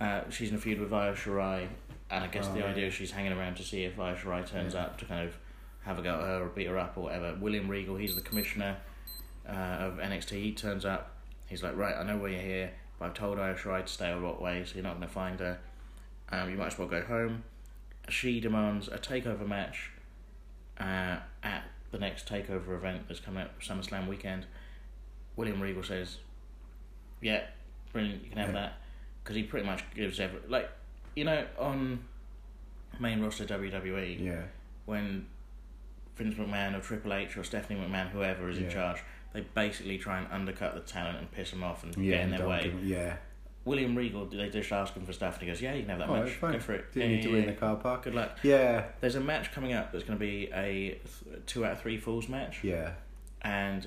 Uh, 0.00 0.20
she's 0.30 0.50
in 0.50 0.56
a 0.56 0.58
feud 0.58 0.78
with 0.78 0.92
Io 0.92 1.14
Shirai, 1.14 1.66
and 2.10 2.24
I 2.24 2.26
guess 2.28 2.46
Oh, 2.48 2.52
the 2.52 2.60
yeah. 2.60 2.66
idea 2.66 2.86
is 2.88 2.94
she's 2.94 3.10
hanging 3.12 3.32
around 3.32 3.56
to 3.56 3.62
see 3.62 3.84
if 3.84 3.98
Io 3.98 4.14
Shirai 4.14 4.46
turns 4.46 4.74
Yeah. 4.74 4.82
up 4.84 4.98
to 4.98 5.04
kind 5.06 5.26
of 5.26 5.34
have 5.84 5.98
a 5.98 6.02
go 6.02 6.14
at 6.16 6.20
her 6.20 6.42
or 6.44 6.48
beat 6.48 6.66
her 6.66 6.78
up 6.78 6.96
or 6.96 7.04
whatever. 7.04 7.34
William 7.40 7.68
Regal, 7.68 7.96
he's 7.96 8.14
the 8.14 8.20
commissioner 8.20 8.76
uh, 9.48 9.52
of 9.52 9.94
NXT. 9.98 10.30
He 10.42 10.52
turns 10.52 10.84
up. 10.84 11.12
He's 11.48 11.62
like, 11.62 11.76
right, 11.76 11.94
I 11.96 12.02
know 12.02 12.16
why 12.18 12.28
you're 12.28 12.40
here, 12.40 12.70
but 12.98 13.06
I've 13.06 13.14
told 13.14 13.38
Io 13.38 13.54
Shirai 13.54 13.86
to 13.86 13.92
stay 13.92 14.12
a 14.12 14.16
lot 14.18 14.40
way, 14.42 14.62
so 14.66 14.74
you're 14.74 14.82
not 14.84 14.96
going 14.96 15.06
to 15.08 15.12
find 15.14 15.40
her. 15.40 15.58
Um, 16.30 16.50
you 16.50 16.56
might 16.56 16.66
as 16.68 16.78
well 16.78 16.88
go 16.88 17.02
home. 17.02 17.44
She 18.08 18.38
demands 18.40 18.88
a 18.88 18.98
takeover 18.98 19.46
match 19.46 19.90
uh, 20.80 21.16
at 21.42 21.64
the 21.90 21.98
next 21.98 22.28
takeover 22.28 22.74
event 22.76 23.08
that's 23.08 23.20
coming 23.20 23.42
up 23.42 23.60
SummerSlam 23.60 24.06
weekend. 24.08 24.46
William 25.36 25.60
Regal 25.60 25.82
says, 25.82 26.18
"Yeah, 27.20 27.44
brilliant, 27.92 28.22
you 28.24 28.30
can 28.30 28.38
have 28.38 28.48
Yeah. 28.48 28.60
that," 28.60 28.72
because 29.22 29.36
he 29.36 29.42
pretty 29.42 29.66
much 29.66 29.82
gives 29.94 30.18
every 30.20 30.40
like, 30.48 30.70
you 31.14 31.24
know, 31.24 31.46
on 31.58 32.00
main 32.98 33.20
roster 33.20 33.44
WWE 33.44 34.18
Yeah, 34.20 34.42
when 34.86 35.26
Vince 36.16 36.34
McMahon 36.36 36.74
or 36.76 36.80
Triple 36.80 37.12
H 37.12 37.36
or 37.36 37.44
Stephanie 37.44 37.78
McMahon, 37.80 38.08
whoever 38.10 38.48
is 38.48 38.58
in 38.58 38.70
charge, 38.70 38.98
they 39.34 39.40
basically 39.54 39.98
try 39.98 40.18
and 40.18 40.26
undercut 40.32 40.74
the 40.74 40.80
talent 40.80 41.18
and 41.18 41.30
piss 41.30 41.50
them 41.50 41.62
off 41.62 41.84
and 41.84 41.94
Yeah, 41.96 42.16
get 42.16 42.24
in 42.24 42.30
their 42.30 42.48
way. 42.48 42.62
give- 42.64 42.84
yeah. 42.84 43.16
William 43.66 43.94
Regal, 43.94 44.24
do 44.24 44.38
they 44.38 44.48
just 44.48 44.72
ask 44.72 44.94
him 44.94 45.04
for 45.04 45.12
stuff, 45.12 45.34
and 45.34 45.42
he 45.42 45.48
goes, 45.48 45.60
"Yeah, 45.60 45.74
you 45.74 45.80
can 45.82 45.90
have 45.90 45.98
that 45.98 46.08
Oh, 46.08 46.22
match. 46.22 46.30
fine. 46.34 46.52
Go 46.52 46.60
for 46.60 46.72
it. 46.74 46.92
Didn't 46.94 47.10
Yeah, 47.10 47.16
need 47.16 47.22
to 47.24 47.28
yeah, 47.28 47.34
win 47.34 47.44
yeah. 47.44 47.50
the 47.50 47.56
car 47.56 47.76
park. 47.76 48.04
Good 48.04 48.14
luck." 48.14 48.38
Yeah, 48.42 48.84
There's 49.00 49.16
a 49.16 49.20
match 49.20 49.52
coming 49.52 49.72
up 49.74 49.92
that's 49.92 50.04
going 50.04 50.18
to 50.18 50.24
be 50.24 50.48
a 50.54 50.98
two 51.46 51.64
out 51.66 51.72
of 51.72 51.80
three 51.80 51.98
falls 51.98 52.28
match, 52.28 52.64
yeah. 52.64 52.92
and 53.42 53.86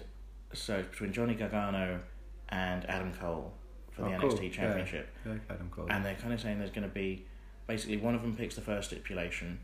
so 0.54 0.76
it's 0.80 0.90
between 0.90 1.14
Johnny 1.14 1.34
Gargano 1.34 2.02
and 2.50 2.86
Adam 2.90 3.14
Cole 3.14 3.54
for 3.92 4.02
the 4.04 4.08
Oh, 4.10 4.12
NXT 4.20 4.20
cool. 4.38 4.44
Yeah. 4.44 4.50
Championship, 4.52 5.10
I 5.26 5.30
like 5.30 5.42
Adam 5.50 5.70
Cole. 5.70 5.88
and 5.90 6.04
they're 6.06 6.16
kind 6.16 6.34
of 6.34 6.42
saying 6.42 6.60
there's 6.60 6.72
going 6.72 6.88
to 6.88 6.94
be 6.94 7.26
basically 7.68 7.98
one 7.98 8.16
of 8.16 8.22
them 8.22 8.36
picks 8.36 8.56
the 8.56 8.62
first 8.62 8.90
stipulation, 8.90 9.60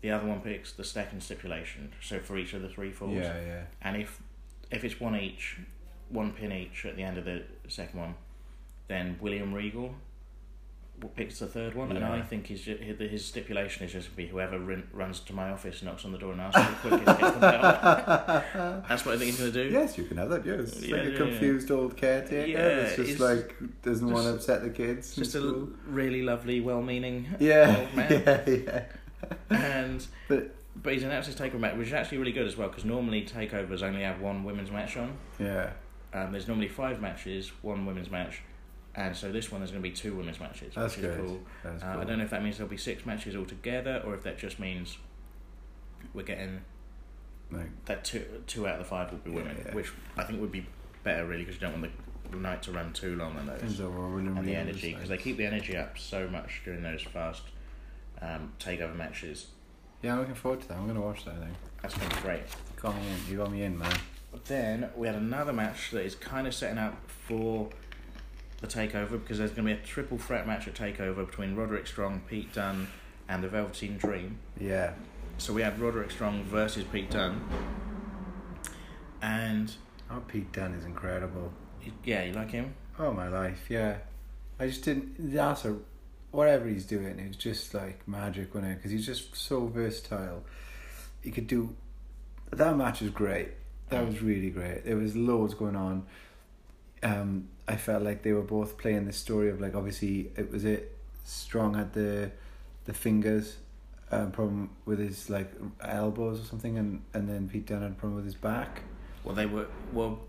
the 0.00 0.10
other 0.10 0.26
one 0.26 0.40
picks 0.40 0.72
the 0.72 0.84
second 0.84 1.22
stipulation. 1.22 1.92
So 2.02 2.18
for 2.18 2.36
each 2.36 2.52
of 2.54 2.62
the 2.62 2.68
three 2.68 2.90
falls, 2.90 3.12
yeah, 3.14 3.40
yeah. 3.46 3.62
and 3.82 3.96
if 3.96 4.20
if 4.72 4.82
it's 4.84 4.98
one 4.98 5.14
each, 5.14 5.58
one 6.08 6.32
pin 6.32 6.50
each 6.50 6.84
at 6.84 6.96
the 6.96 7.02
end 7.04 7.16
of 7.18 7.24
the 7.26 7.44
second 7.68 8.00
one, 8.00 8.14
then 8.88 9.16
William 9.20 9.52
Regal 9.54 9.94
picks 11.16 11.40
the 11.40 11.46
third 11.46 11.74
one, 11.74 11.94
and 11.94 12.04
I 12.04 12.22
think 12.22 12.46
his 12.46 12.64
his 12.64 13.24
stipulation 13.24 13.84
is 13.84 13.92
just 13.92 14.08
to 14.10 14.16
be 14.16 14.26
whoever 14.28 14.58
rin- 14.58 14.88
runs 14.92 15.20
to 15.20 15.32
my 15.34 15.50
office, 15.50 15.82
knocks 15.82 16.04
on 16.04 16.12
the 16.12 16.18
door, 16.18 16.32
and 16.32 16.40
asks 16.40 16.60
for 16.80 16.88
the 16.90 16.96
quickest 16.98 17.18
gets 17.20 17.34
the 17.34 17.40
belt. 17.40 18.84
That's 18.88 19.04
what 19.04 19.14
I 19.16 19.18
think 19.18 19.30
he's 19.32 19.38
going 19.40 19.52
to 19.52 19.64
do. 19.64 19.70
Yes, 19.70 19.98
you 19.98 20.04
can 20.04 20.16
have 20.18 20.30
that. 20.30 20.46
Yes, 20.46 20.60
it's 20.60 20.82
Yeah, 20.86 20.96
like 20.96 21.06
a 21.06 21.10
yeah, 21.10 21.16
confused 21.16 21.70
old 21.70 21.96
caretaker. 21.96 22.46
Yeah, 22.48 22.58
it's 22.58 22.96
just 22.96 23.20
like 23.20 23.54
doesn't 23.82 24.08
want 24.08 24.24
to 24.26 24.34
upset 24.34 24.62
the 24.62 24.70
kids. 24.70 25.14
Just 25.16 25.34
a 25.34 25.66
really 25.86 26.22
lovely, 26.22 26.60
well-meaning 26.60 27.26
yeah, 27.40 27.76
old 27.80 27.94
man. 27.96 28.22
yeah, 28.26 28.48
yeah. 28.48 28.84
and 29.50 30.06
But 30.28 30.54
but 30.76 30.92
he's 30.92 31.02
announced 31.02 31.26
his 31.26 31.36
takeover 31.36 31.58
match, 31.60 31.76
which 31.76 31.88
is 31.88 31.92
actually 31.94 32.18
really 32.18 32.32
good 32.32 32.46
as 32.46 32.56
well 32.56 32.68
because 32.68 32.84
normally 32.84 33.22
takeovers 33.26 33.82
only 33.82 34.02
have 34.02 34.20
one 34.20 34.44
women's 34.44 34.70
match 34.70 34.96
on. 34.96 35.16
yeah, 35.40 35.70
Um, 36.14 36.32
there's 36.32 36.48
normally 36.48 36.68
five 36.68 37.00
matches, 37.00 37.50
one 37.62 37.84
women's 37.84 38.10
match, 38.10 38.42
and 38.96 39.16
so 39.16 39.32
this 39.32 39.50
one 39.50 39.60
there's 39.60 39.70
going 39.70 39.82
to 39.82 39.88
be 39.88 39.94
two 39.94 40.14
women's 40.14 40.40
matches, 40.40 40.74
that's 40.74 40.96
which 40.96 41.04
good. 41.04 41.20
is 41.20 41.26
cool. 41.30 41.40
That's 41.62 41.82
Uh, 41.82 41.92
cool. 41.92 42.00
I 42.00 42.04
don't 42.04 42.18
know 42.18 42.24
if 42.24 42.30
that 42.30 42.42
means 42.42 42.58
there'll 42.58 42.70
be 42.70 42.76
six 42.76 43.04
matches 43.06 43.34
altogether, 43.36 44.02
or 44.06 44.14
if 44.14 44.22
that 44.24 44.38
just 44.38 44.58
means 44.58 44.98
we're 46.12 46.22
getting 46.22 46.60
Like, 47.50 47.84
that 47.86 48.04
two 48.04 48.24
two 48.46 48.66
out 48.66 48.74
of 48.74 48.78
the 48.80 48.84
five 48.84 49.10
will 49.10 49.18
be 49.18 49.30
women, 49.30 49.56
yeah. 49.64 49.74
which 49.74 49.90
I 50.16 50.24
think 50.24 50.40
would 50.40 50.52
be 50.52 50.66
better 51.02 51.26
really 51.26 51.44
because 51.44 51.60
you 51.60 51.66
don't 51.68 51.80
want 51.80 51.92
the 52.30 52.36
night 52.38 52.62
to 52.62 52.72
run 52.72 52.92
too 52.92 53.14
long 53.16 53.36
on 53.36 53.46
those 53.46 53.80
on 53.80 53.94
what 54.00 54.10
William 54.10 54.36
and 54.38 54.46
the 54.48 54.56
energy 54.56 54.92
because 54.94 55.08
they 55.08 55.18
keep 55.18 55.36
the 55.36 55.44
energy 55.46 55.76
up 55.76 55.98
so 55.98 56.26
much 56.28 56.62
during 56.64 56.82
those 56.82 57.02
fast 57.02 57.42
um, 58.22 58.52
takeover 58.58 58.96
matches. 58.96 59.48
Yeah, 60.02 60.14
I'm 60.14 60.20
looking 60.20 60.34
forward 60.34 60.60
to 60.62 60.68
that. 60.68 60.78
I'm 60.78 60.86
gonna 60.86 61.00
watch 61.00 61.24
that. 61.26 61.34
I 61.34 61.44
think. 61.44 61.56
That's 61.82 61.94
going 61.98 62.08
to 62.08 62.16
be 62.16 62.22
great. 62.22 62.42
Got 62.80 62.96
me 62.96 63.02
in. 63.08 63.30
You 63.30 63.36
got 63.36 63.52
me 63.52 63.62
in, 63.62 63.78
man. 63.78 63.94
But 64.32 64.46
then 64.46 64.88
we 64.96 65.06
had 65.06 65.16
another 65.16 65.52
match 65.52 65.90
that 65.90 66.02
is 66.02 66.14
kind 66.14 66.46
of 66.46 66.54
setting 66.54 66.78
up 66.78 66.96
for 67.28 67.68
the 68.64 68.80
takeover 68.80 69.12
because 69.12 69.38
there's 69.38 69.50
going 69.50 69.68
to 69.68 69.74
be 69.74 69.80
a 69.80 69.84
triple 69.84 70.18
threat 70.18 70.46
match 70.46 70.66
at 70.66 70.74
takeover 70.74 71.26
between 71.26 71.54
Roderick 71.54 71.86
Strong, 71.86 72.22
Pete 72.28 72.52
Dunne, 72.52 72.88
and 73.28 73.42
the 73.42 73.48
Velveteen 73.48 73.96
Dream. 73.96 74.38
Yeah, 74.58 74.92
So 75.38 75.52
we 75.52 75.62
had 75.62 75.78
Roderick 75.78 76.10
Strong 76.10 76.44
versus 76.44 76.84
Pete 76.90 77.10
Dunne, 77.10 77.40
and 79.20 79.72
oh, 80.10 80.22
Pete 80.26 80.52
Dunne 80.52 80.74
is 80.74 80.84
incredible. 80.84 81.52
yeah, 82.04 82.24
you 82.24 82.32
like 82.32 82.50
him? 82.50 82.74
Oh 82.98 83.12
my 83.12 83.28
life, 83.28 83.66
yeah. 83.68 83.98
I 84.58 84.68
just 84.68 84.84
didn't. 84.84 85.32
That's 85.34 85.64
a 85.64 85.76
whatever 86.30 86.68
he's 86.68 86.86
doing. 86.86 87.18
It 87.18 87.28
was 87.28 87.36
just 87.36 87.74
like 87.74 88.06
magic, 88.06 88.54
wasn't 88.54 88.72
it? 88.72 88.76
Because 88.76 88.92
he's 88.92 89.06
just 89.06 89.34
so 89.36 89.66
versatile. 89.66 90.44
He 91.22 91.30
could 91.30 91.46
do. 91.46 91.74
That 92.50 92.76
match 92.76 93.00
was 93.00 93.10
great. 93.10 93.48
That 93.88 94.06
was 94.06 94.22
really 94.22 94.50
great. 94.50 94.84
There 94.84 94.96
was 94.96 95.16
loads 95.16 95.54
going 95.54 95.76
on. 95.76 96.06
Um, 97.02 97.48
I 97.66 97.76
felt 97.76 98.02
like 98.02 98.22
they 98.22 98.32
were 98.32 98.42
both 98.42 98.76
playing 98.76 99.06
the 99.06 99.12
story 99.12 99.48
of 99.50 99.60
like 99.60 99.74
obviously 99.74 100.30
it 100.36 100.50
was 100.50 100.64
it 100.64 100.96
Strong 101.24 101.74
had 101.74 101.92
the 101.94 102.30
the 102.84 102.92
fingers 102.92 103.56
um, 104.10 104.30
problem 104.30 104.70
with 104.84 104.98
his 104.98 105.30
like 105.30 105.50
elbows 105.80 106.40
or 106.40 106.44
something, 106.44 106.76
and 106.76 107.02
and 107.14 107.28
then 107.28 107.48
Pete 107.48 107.66
Dunne 107.66 107.82
had 107.82 107.92
a 107.92 107.94
problem 107.94 108.16
with 108.16 108.26
his 108.26 108.34
back. 108.34 108.82
Well, 109.24 109.34
they 109.34 109.46
were. 109.46 109.66
Well, 109.92 110.20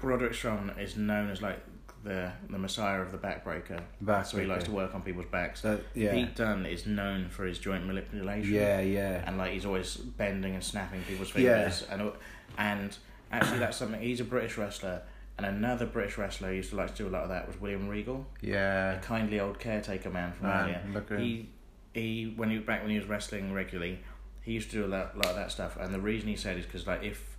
Broderick 0.00 0.34
Strong 0.34 0.70
is 0.78 0.96
known 0.96 1.30
as 1.30 1.40
like 1.40 1.60
the 2.04 2.30
the 2.50 2.58
messiah 2.58 3.00
of 3.00 3.12
the 3.12 3.18
backbreaker. 3.18 3.80
Back. 4.02 4.26
So 4.26 4.38
he 4.38 4.44
likes 4.44 4.64
to 4.64 4.72
work 4.72 4.94
on 4.94 5.00
people's 5.02 5.26
backs. 5.26 5.62
That, 5.62 5.80
yeah. 5.94 6.12
Pete 6.12 6.34
Dunne 6.36 6.66
is 6.66 6.86
known 6.86 7.30
for 7.30 7.46
his 7.46 7.58
joint 7.58 7.86
manipulation. 7.86 8.52
yeah, 8.52 8.80
yeah. 8.80 9.22
and 9.26 9.38
like 9.38 9.52
he's 9.52 9.64
always 9.64 9.96
bending 9.96 10.54
and 10.54 10.62
snapping 10.62 11.00
people's 11.02 11.34
Yeah. 11.34 11.70
fingers 11.70 11.86
and 11.90 12.12
and 12.58 12.96
actually 13.30 13.58
that's 13.60 13.78
something 13.78 14.00
he's 14.02 14.20
a 14.20 14.24
British 14.24 14.58
wrestler 14.58 15.02
and 15.38 15.46
another 15.46 15.86
British 15.86 16.18
wrestler 16.18 16.48
who 16.50 16.56
used 16.56 16.70
to 16.70 16.76
like 16.76 16.94
to 16.94 17.02
do 17.04 17.08
a 17.08 17.10
lot 17.10 17.22
of 17.22 17.28
that 17.30 17.46
was 17.46 17.60
William 17.60 17.88
Regal 17.88 18.26
Yeah. 18.40 18.92
a 18.92 19.00
kindly 19.00 19.40
old 19.40 19.58
caretaker 19.58 20.10
man 20.10 20.32
from 20.32 20.46
Man, 20.48 20.62
earlier 20.64 20.82
look 20.92 21.10
at 21.10 21.18
him. 21.18 21.24
he 21.24 21.48
he 21.94 22.32
when 22.36 22.50
he 22.50 22.58
back 22.58 22.82
when 22.82 22.90
he 22.90 22.98
was 22.98 23.06
wrestling 23.08 23.52
regularly 23.52 23.98
he 24.42 24.52
used 24.52 24.70
to 24.70 24.76
do 24.78 24.84
a 24.86 24.88
lot, 24.88 25.16
lot 25.16 25.26
of 25.26 25.36
that 25.36 25.50
stuff 25.52 25.76
and 25.80 25.92
the 25.94 26.00
reason 26.00 26.28
he 26.28 26.36
said 26.36 26.56
is 26.58 26.64
because 26.66 26.86
like 26.86 27.02
if 27.02 27.36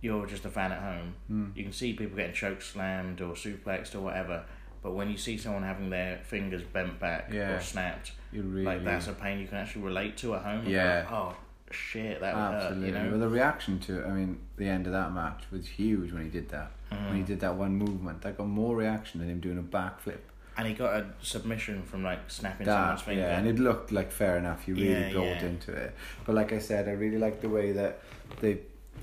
you're 0.00 0.26
just 0.26 0.44
a 0.44 0.50
fan 0.50 0.72
at 0.72 0.80
home 0.82 1.14
Mm. 1.30 1.56
you 1.56 1.62
can 1.64 1.72
see 1.72 1.92
people 1.94 2.16
getting 2.16 2.34
choke 2.34 2.60
slammed 2.62 3.20
or 3.20 3.34
suplexed 3.34 3.94
or 3.94 4.00
whatever 4.00 4.44
but 4.82 4.92
when 4.92 5.08
you 5.08 5.16
see 5.16 5.38
someone 5.38 5.62
having 5.62 5.90
their 5.90 6.18
fingers 6.24 6.62
bent 6.62 6.98
back 6.98 7.28
Yeah. 7.32 7.52
or 7.56 7.60
snapped 7.60 8.12
You 8.32 8.42
really 8.42 8.64
like 8.64 8.84
that's 8.84 9.06
a 9.08 9.12
pain 9.12 9.38
you 9.38 9.46
can 9.46 9.58
actually 9.58 9.82
relate 9.82 10.16
to 10.18 10.34
at 10.34 10.42
home. 10.42 10.64
Yeah. 10.66 11.00
Like, 11.00 11.12
oh 11.12 11.36
shit, 11.72 12.20
that 12.20 12.34
would 12.34 12.40
absolutely. 12.42 12.90
hurt. 12.90 12.98
You 12.98 13.04
know? 13.04 13.10
Well, 13.12 13.20
the 13.20 13.28
reaction 13.28 13.78
to 13.80 14.00
it, 14.00 14.06
I 14.06 14.10
mean, 14.12 14.38
the 14.56 14.66
end 14.68 14.86
of 14.86 14.92
that 14.92 15.12
match 15.12 15.44
was 15.50 15.66
huge 15.66 16.12
when 16.12 16.22
he 16.24 16.28
did 16.30 16.48
that. 16.50 16.70
When 16.90 17.16
he 17.16 17.22
Mm. 17.22 17.26
did 17.26 17.40
that 17.40 17.54
one 17.56 17.74
movement, 17.76 18.20
that 18.22 18.36
got 18.36 18.46
more 18.48 18.76
reaction 18.76 19.20
than 19.20 19.30
him 19.30 19.40
doing 19.40 19.58
a 19.58 19.62
backflip. 19.62 20.18
And 20.58 20.68
he 20.68 20.74
got 20.74 20.94
a 20.94 21.06
submission 21.22 21.82
from 21.82 22.02
like 22.02 22.18
snapping 22.30 22.66
That, 22.66 22.74
someone's 22.78 23.00
finger. 23.02 23.22
yeah, 23.22 23.38
and 23.38 23.48
it 23.48 23.58
looked 23.58 23.90
like 23.90 24.12
fair 24.12 24.36
enough. 24.36 24.68
You 24.68 24.74
really 24.74 24.90
Yeah, 25.08 25.12
bought 25.14 25.24
yeah. 25.40 25.46
into 25.46 25.72
it. 25.72 25.94
But 26.26 26.34
like 26.34 26.52
I 26.52 26.58
said, 26.58 26.88
I 26.88 26.92
really 26.92 27.16
like 27.18 27.40
the 27.40 27.48
way 27.48 27.72
that 27.72 28.00
they 28.40 28.58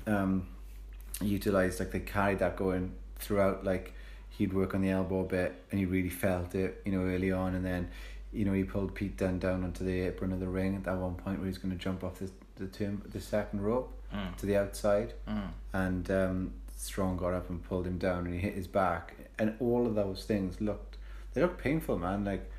um, 0.06 0.46
utilized, 1.20 1.80
like 1.80 1.90
they 1.90 2.00
carried 2.00 2.38
that 2.38 2.56
going 2.56 2.92
throughout. 3.18 3.64
Like 3.64 3.92
he'd 4.30 4.52
work 4.52 4.74
on 4.74 4.82
the 4.82 4.90
elbow 4.90 5.20
a 5.20 5.24
bit, 5.24 5.62
and 5.70 5.78
he 5.80 5.86
really 5.86 6.08
felt 6.10 6.54
it, 6.54 6.80
you 6.84 6.92
know, 6.92 7.02
early 7.04 7.32
on, 7.32 7.54
and 7.54 7.64
then. 7.64 7.88
You 8.32 8.44
know, 8.44 8.52
he 8.52 8.62
pulled 8.62 8.94
Pete 8.94 9.16
Dunne 9.16 9.40
down 9.40 9.64
onto 9.64 9.84
the 9.84 10.02
apron 10.02 10.32
of 10.32 10.38
the 10.38 10.46
ring 10.46 10.76
at 10.76 10.84
that 10.84 10.96
one 10.98 11.16
point 11.16 11.38
where 11.40 11.48
he's 11.48 11.58
going 11.58 11.76
to 11.76 11.82
jump 11.84 12.04
off 12.04 12.20
the 12.20 12.30
the, 12.60 12.66
term, 12.68 13.02
the 13.10 13.20
second 13.20 13.62
rope 13.62 13.96
Mm, 14.12 14.36
to 14.38 14.46
the 14.46 14.56
outside. 14.56 15.12
mm. 15.28 15.48
and 15.72 16.10
um, 16.10 16.52
Strong 16.76 17.16
got 17.18 17.32
up 17.32 17.48
and 17.48 17.62
pulled 17.62 17.86
him 17.86 17.96
down, 17.98 18.24
and 18.26 18.34
he 18.34 18.40
hit 18.40 18.54
his 18.54 18.66
back, 18.66 19.14
and 19.38 19.54
all 19.60 19.86
of 19.86 19.94
those 19.94 20.24
things 20.24 20.60
looked 20.60 20.96
they 21.32 21.40
looked 21.42 21.62
painful, 21.62 21.96
man. 21.96 22.24
Like, 22.24 22.50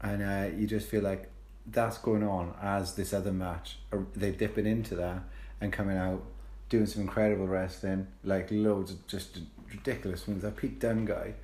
and 0.00 0.22
uh, 0.22 0.56
you 0.56 0.68
just 0.68 0.88
feel 0.88 1.02
like 1.02 1.28
that's 1.66 1.98
going 1.98 2.22
on 2.22 2.54
as 2.62 2.94
this 2.94 3.12
other 3.12 3.32
match. 3.32 3.78
Or 3.90 4.06
they 4.14 4.30
dipping 4.30 4.64
into 4.66 4.94
that 4.94 5.22
and 5.60 5.72
coming 5.72 5.96
out 5.96 6.22
doing 6.68 6.86
some 6.86 7.02
incredible 7.02 7.48
wrestling, 7.48 8.06
like 8.22 8.46
loads 8.52 8.92
of 8.92 9.04
just 9.08 9.40
ridiculous 9.72 10.22
things. 10.22 10.42
That 10.42 10.54
Pete 10.56 10.78
Dunne 10.78 11.04
guy, 11.04 11.34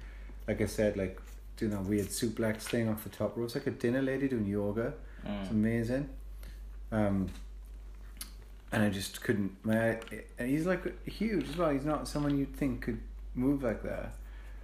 like 0.47 0.61
I 0.61 0.67
said, 0.67 0.97
like 0.97 1.21
doing 1.57 1.73
that 1.73 1.83
weird 1.83 2.07
suplex 2.09 2.62
thing 2.62 2.89
off 2.89 3.03
the 3.03 3.11
top 3.11 3.37
rope. 3.37 3.47
It's 3.47 3.57
like 3.57 3.67
a 3.67 3.71
dinner 3.73 4.03
lady 4.03 4.29
doing 4.29 4.47
yoga. 4.47 4.95
It's 5.25 5.49
Mm. 5.49 5.51
amazing. 5.51 6.09
Um, 6.93 7.27
and 8.72 8.83
I 8.83 8.88
just 8.90 9.20
couldn't. 9.22 9.52
My, 9.64 9.98
and 10.38 10.48
he's 10.50 10.66
like 10.66 11.07
huge 11.09 11.48
as 11.48 11.57
well. 11.57 11.70
He's 11.70 11.85
not 11.85 12.09
someone 12.09 12.37
you'd 12.38 12.55
think 12.57 12.83
could 12.83 13.00
move 13.35 13.62
like 13.62 13.83
that. 13.83 14.14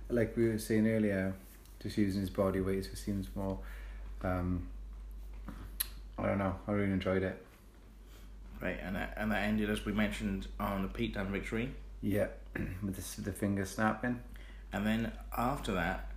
Like 0.08 0.36
we 0.36 0.48
were 0.48 0.58
saying 0.58 0.86
earlier, 0.86 1.34
just 1.82 1.96
using 1.96 2.20
his 2.20 2.30
body 2.30 2.60
weight 2.60 2.84
to 2.84 2.96
seems 2.96 3.28
more. 3.34 3.58
Um, 4.22 4.68
I 6.18 6.26
don't 6.26 6.38
know. 6.38 6.54
I 6.68 6.72
really 6.72 6.92
enjoyed 6.92 7.22
it. 7.22 7.44
Right, 8.60 8.78
and 8.82 8.94
that 8.94 9.14
and 9.16 9.32
that 9.32 9.42
ended 9.42 9.70
as 9.70 9.84
we 9.84 9.92
mentioned 9.92 10.46
on 10.60 10.82
the 10.82 10.88
Pete 10.88 11.14
Dunne 11.14 11.32
victory, 11.32 11.70
Yeah, 12.00 12.28
with 12.82 12.94
the 12.96 13.22
the 13.22 13.32
finger 13.32 13.64
snapping. 13.64 14.20
and 14.72 14.86
then 14.86 15.12
after 15.36 15.72
that. 15.72 16.08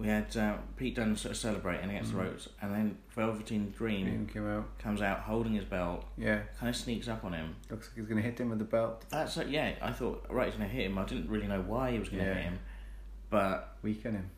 We 0.00 0.08
had 0.08 0.34
uh, 0.34 0.56
Pete 0.76 0.94
Dunne 0.96 1.14
sort 1.14 1.32
of 1.32 1.36
celebrating 1.36 1.90
against 1.90 2.10
Mhm. 2.12 2.14
the 2.16 2.22
ropes, 2.22 2.48
and 2.62 2.72
then 2.74 2.96
Velveteen 3.10 3.70
Dream 3.76 4.26
out. 4.34 4.78
comes 4.78 5.02
out 5.02 5.20
holding 5.20 5.52
his 5.52 5.66
belt, 5.66 6.06
Yeah, 6.16 6.40
kind 6.58 6.70
of 6.70 6.76
sneaks 6.76 7.06
up 7.06 7.22
on 7.22 7.34
him. 7.34 7.54
looks 7.70 7.88
like 7.88 7.96
he's 7.98 8.06
gonna 8.06 8.22
hit 8.22 8.40
him 8.40 8.48
with 8.48 8.58
the 8.60 8.64
belt. 8.64 9.04
That's 9.10 9.36
uh, 9.36 9.44
yeah. 9.46 9.74
I 9.82 9.92
thought 9.92 10.24
right, 10.30 10.46
he's 10.46 10.54
gonna 10.54 10.68
hit 10.68 10.86
him. 10.86 10.96
I 10.96 11.04
didn't 11.04 11.28
really 11.28 11.46
know 11.46 11.60
why 11.60 11.92
he 11.92 11.98
was 11.98 12.08
gonna 12.08 12.22
Yeah. 12.22 12.32
hit 12.34 12.42
him, 12.44 12.58
but 13.28 13.76
Weaken 13.82 14.14
him. 14.14 14.30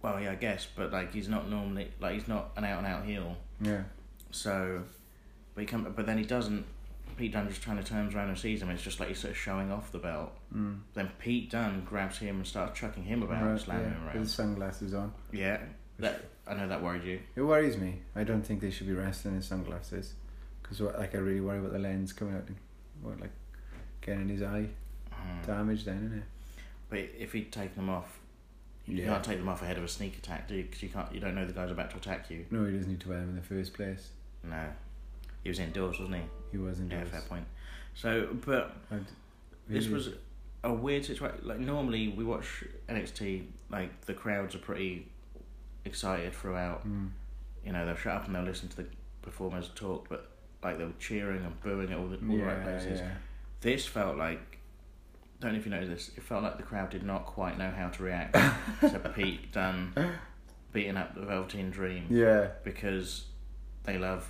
well, 0.00 0.18
yeah, 0.20 0.30
I 0.32 0.36
guess. 0.36 0.66
But 0.74 0.90
like, 0.90 1.12
he's 1.12 1.28
not 1.28 1.50
normally 1.50 1.92
like 2.00 2.14
he's 2.14 2.26
not 2.28 2.52
an 2.56 2.64
out 2.64 2.78
and 2.78 2.86
out 2.86 3.04
heel. 3.04 3.36
Yeah, 3.60 3.82
So, 4.30 4.84
but 5.54 5.60
he 5.60 5.66
come, 5.66 5.92
but 5.94 6.06
then 6.06 6.16
he 6.16 6.24
doesn't. 6.24 6.64
Pete 7.18 7.32
Dunne 7.32 7.48
just 7.48 7.62
kind 7.62 7.78
of 7.78 7.84
turns 7.84 8.14
around 8.14 8.28
and 8.28 8.38
sees 8.38 8.62
him. 8.62 8.70
It's 8.70 8.82
just 8.82 8.98
like 9.00 9.08
he's 9.10 9.18
sort 9.18 9.32
of 9.32 9.36
showing 9.38 9.70
off 9.70 9.92
the 9.92 9.98
belt. 9.98 10.32
mm. 10.54 10.78
Then 10.94 11.10
Pete 11.18 11.50
Dunne 11.50 11.82
grabs 11.84 12.18
him 12.18 12.36
and 12.36 12.46
starts 12.46 12.78
chucking 12.78 13.02
him 13.04 13.22
about, 13.22 13.44
Right, 13.44 13.60
slamming 13.60 13.84
yeah, 13.86 13.90
him 13.94 14.04
with 14.04 14.14
around. 14.14 14.22
his 14.24 14.32
sunglasses 14.34 14.94
on. 14.94 15.12
Yeah, 15.32 15.58
that 15.98 16.24
I 16.46 16.54
know 16.54 16.68
that 16.68 16.82
worried 16.82 17.04
you. 17.04 17.20
It 17.36 17.42
worries 17.42 17.76
me. 17.76 18.00
I 18.16 18.24
don't 18.24 18.42
think 18.42 18.60
they 18.60 18.70
should 18.70 18.86
be 18.86 18.94
wrestling 18.94 19.34
in 19.34 19.42
sunglasses 19.42 20.14
Because 20.62 20.80
like 20.80 21.14
I 21.14 21.18
really 21.18 21.40
worry 21.40 21.58
about 21.58 21.72
the 21.72 21.78
lens 21.78 22.12
coming 22.12 22.34
out 22.34 22.44
and 22.46 22.56
what 23.02 23.20
like 23.20 23.32
getting 24.00 24.22
in 24.22 24.28
his 24.28 24.42
eye 24.42 24.68
Mm. 25.12 25.46
damage 25.46 25.84
then, 25.84 25.96
isn't 26.06 26.18
it? 26.18 26.24
But 26.88 26.98
if 27.18 27.32
he'd 27.32 27.50
taken 27.52 27.74
them 27.76 27.90
off, 27.90 28.20
you 28.86 29.02
Yeah. 29.02 29.08
can't 29.08 29.24
take 29.24 29.38
them 29.38 29.48
off 29.48 29.60
ahead 29.62 29.76
of 29.76 29.82
a 29.84 29.88
sneak 29.88 30.16
attack, 30.16 30.46
do 30.48 30.54
you? 30.54 30.62
Because 30.62 30.82
you 30.82 30.88
can't. 30.88 31.12
You 31.12 31.18
don't 31.20 31.34
know 31.34 31.44
the 31.44 31.52
guy's 31.52 31.70
about 31.72 31.90
to 31.90 31.96
attack 31.96 32.30
you. 32.30 32.46
No, 32.50 32.64
he 32.64 32.72
doesn't 32.76 32.88
need 32.88 33.00
to 33.00 33.08
wear 33.08 33.18
them 33.20 33.30
in 33.30 33.34
the 33.36 33.42
first 33.42 33.74
place. 33.74 34.10
No, 34.44 34.68
he 35.42 35.48
was 35.50 35.58
indoors, 35.58 35.98
wasn't 35.98 36.16
he? 36.18 36.22
He 36.50 36.58
wasn't. 36.58 36.92
Yeah, 36.92 37.04
fair 37.04 37.22
point. 37.22 37.44
So, 37.94 38.28
but 38.44 38.76
this 39.68 39.88
was 39.88 40.10
a 40.64 40.72
weird 40.72 41.04
situation. 41.04 41.40
Like 41.42 41.58
normally 41.58 42.08
we 42.08 42.24
watch 42.24 42.64
NXT, 42.88 43.44
like 43.70 44.00
the 44.06 44.14
crowds 44.14 44.54
are 44.54 44.58
pretty 44.58 45.06
excited 45.84 46.32
throughout. 46.32 46.86
Mm. 46.86 47.10
You 47.64 47.72
know, 47.72 47.84
they'll 47.84 47.96
shut 47.96 48.14
up 48.14 48.26
and 48.26 48.34
they'll 48.34 48.42
listen 48.42 48.68
to 48.68 48.76
the 48.76 48.86
performers 49.22 49.70
talk, 49.74 50.08
but 50.08 50.30
like 50.62 50.78
they 50.78 50.84
were 50.84 50.92
cheering 50.98 51.44
and 51.44 51.60
booing 51.60 51.92
at 51.92 51.98
all 51.98 52.08
the, 52.08 52.16
all 52.16 52.36
the 52.36 52.42
right 52.42 52.62
places. 52.62 53.00
yeah. 53.00 53.10
This 53.60 53.86
felt 53.86 54.16
like, 54.16 54.58
don't 55.40 55.52
know 55.52 55.58
if 55.58 55.64
you 55.64 55.70
know 55.70 55.86
this. 55.86 56.10
It 56.16 56.22
felt 56.22 56.42
like 56.42 56.56
the 56.56 56.62
crowd 56.62 56.90
did 56.90 57.02
not 57.02 57.26
quite 57.26 57.58
know 57.58 57.70
how 57.70 57.88
to 57.88 58.02
react 58.02 58.34
to 58.80 59.12
Pete 59.14 59.52
Dunne 59.52 59.92
beating 60.72 60.96
up 60.96 61.14
the 61.14 61.22
Velveteen 61.26 61.70
Dream 61.70 62.06
Yeah, 62.10 62.48
because 62.64 63.26
they 63.84 63.98
love 63.98 64.28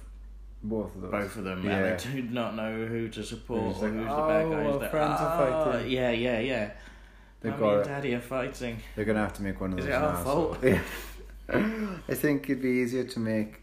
both 0.63 0.95
of 0.97 1.03
those. 1.03 1.11
both 1.11 1.37
of 1.37 1.45
them 1.45 1.65
Yeah. 1.65 1.77
and 1.85 2.01
they 2.01 2.21
do 2.21 2.23
not 2.23 2.55
know 2.57 2.87
who 2.87 3.09
to 3.09 3.23
support 3.23 3.79
They're 3.81 3.89
or 3.89 3.93
like, 3.93 3.99
who's 3.99 4.09
the 4.09 4.17
bad 4.27 4.45
"Oh, 4.45 4.51
guys. 4.51 4.67
our 4.75 4.79
They're, 4.81 4.89
friends 4.91 5.21
are 5.21 5.43
"Ah, 5.43 5.65
fighting." 5.73 5.91
Yeah, 5.91 6.11
yeah, 6.11 6.39
yeah. 6.41 6.71
They've 7.41 7.53
Mummy 7.53 7.63
got 7.63 7.77
and. 7.77 7.85
Daddy 7.85 8.15
are 8.15 8.21
fighting. 8.21 8.77
They're 8.97 9.05
gonna 9.05 9.21
have 9.21 9.35
to 9.35 9.43
make 9.43 9.61
one 9.61 9.73
of 9.73 9.79
Is 9.79 9.85
those 9.87 9.95
it 9.95 9.97
our 9.97 10.13
now, 10.15 10.25
fault? 10.25 10.59
So, 10.61 10.67
yeah. 10.69 11.99
I 12.09 12.15
think 12.15 12.45
it'd 12.51 12.63
be 12.63 12.69
easier 12.69 13.05
to 13.05 13.21
make. 13.21 13.63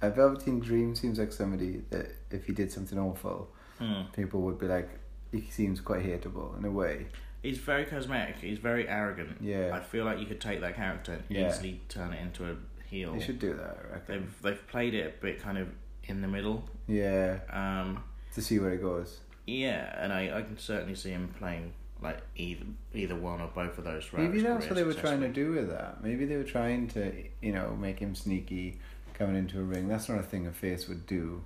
A 0.00 0.10
Velveteen 0.10 0.60
Dream 0.60 0.94
seems 0.94 1.18
like 1.18 1.32
somebody 1.32 1.82
that 1.90 2.06
if 2.30 2.46
he 2.46 2.52
did 2.52 2.70
something 2.70 2.98
awful, 2.98 3.50
Hmm. 3.78 4.02
people 4.12 4.40
would 4.42 4.58
be 4.58 4.66
like, 4.66 4.88
he 5.32 5.42
seems 5.50 5.80
quite 5.80 6.04
hateable 6.04 6.56
in 6.58 6.64
a 6.64 6.70
way. 6.70 7.06
He's 7.42 7.58
very 7.58 7.84
charismatic. 7.84 8.36
He's 8.40 8.58
very 8.58 8.88
arrogant. 8.88 9.38
Yeah. 9.40 9.70
I 9.72 9.80
feel 9.80 10.04
like 10.04 10.18
you 10.18 10.26
could 10.26 10.40
take 10.40 10.60
that 10.60 10.74
character 10.76 11.12
and 11.12 11.22
Yeah. 11.28 11.48
easily 11.48 11.80
turn 11.88 12.12
it 12.12 12.20
into 12.20 12.48
a 12.50 12.56
heel. 12.84 13.12
They 13.14 13.20
should 13.20 13.38
do 13.38 13.54
that, 13.54 13.78
I 13.88 13.92
reckon. 13.94 14.06
They've 14.06 14.42
they've 14.42 14.66
played 14.68 14.94
it 14.94 15.14
a 15.18 15.22
bit 15.22 15.40
kind 15.40 15.58
of 15.58 15.68
in 16.08 16.20
the 16.22 16.28
middle. 16.28 16.64
Yeah, 16.86 17.38
Um, 17.52 18.02
to 18.34 18.42
see 18.42 18.58
where 18.58 18.70
it 18.72 18.80
goes. 18.82 19.20
yeah, 19.46 19.94
and 20.02 20.12
I, 20.12 20.38
I 20.38 20.42
can 20.42 20.58
certainly 20.58 20.94
see 20.94 21.10
him 21.10 21.28
playing 21.38 21.72
like 22.00 22.18
either 22.36 22.64
either 22.94 23.16
one 23.16 23.40
or 23.40 23.48
both 23.48 23.76
of 23.78 23.84
those. 23.84 24.08
Maybe 24.12 24.40
that's 24.40 24.66
what 24.66 24.74
they 24.76 24.84
were 24.84 24.94
trying 24.94 25.20
to 25.20 25.28
do 25.28 25.52
with 25.52 25.68
that. 25.70 26.02
Maybe 26.02 26.24
they 26.26 26.36
were 26.36 26.44
trying 26.44 26.88
to, 26.88 27.12
you 27.42 27.52
know, 27.52 27.76
make 27.76 27.98
him 27.98 28.14
sneaky 28.14 28.78
coming 29.14 29.36
into 29.36 29.58
a 29.60 29.62
ring. 29.64 29.88
That's 29.88 30.08
not 30.08 30.18
a 30.18 30.22
thing 30.22 30.46
a 30.46 30.52
face 30.52 30.86
would 30.88 31.06
do 31.06 31.42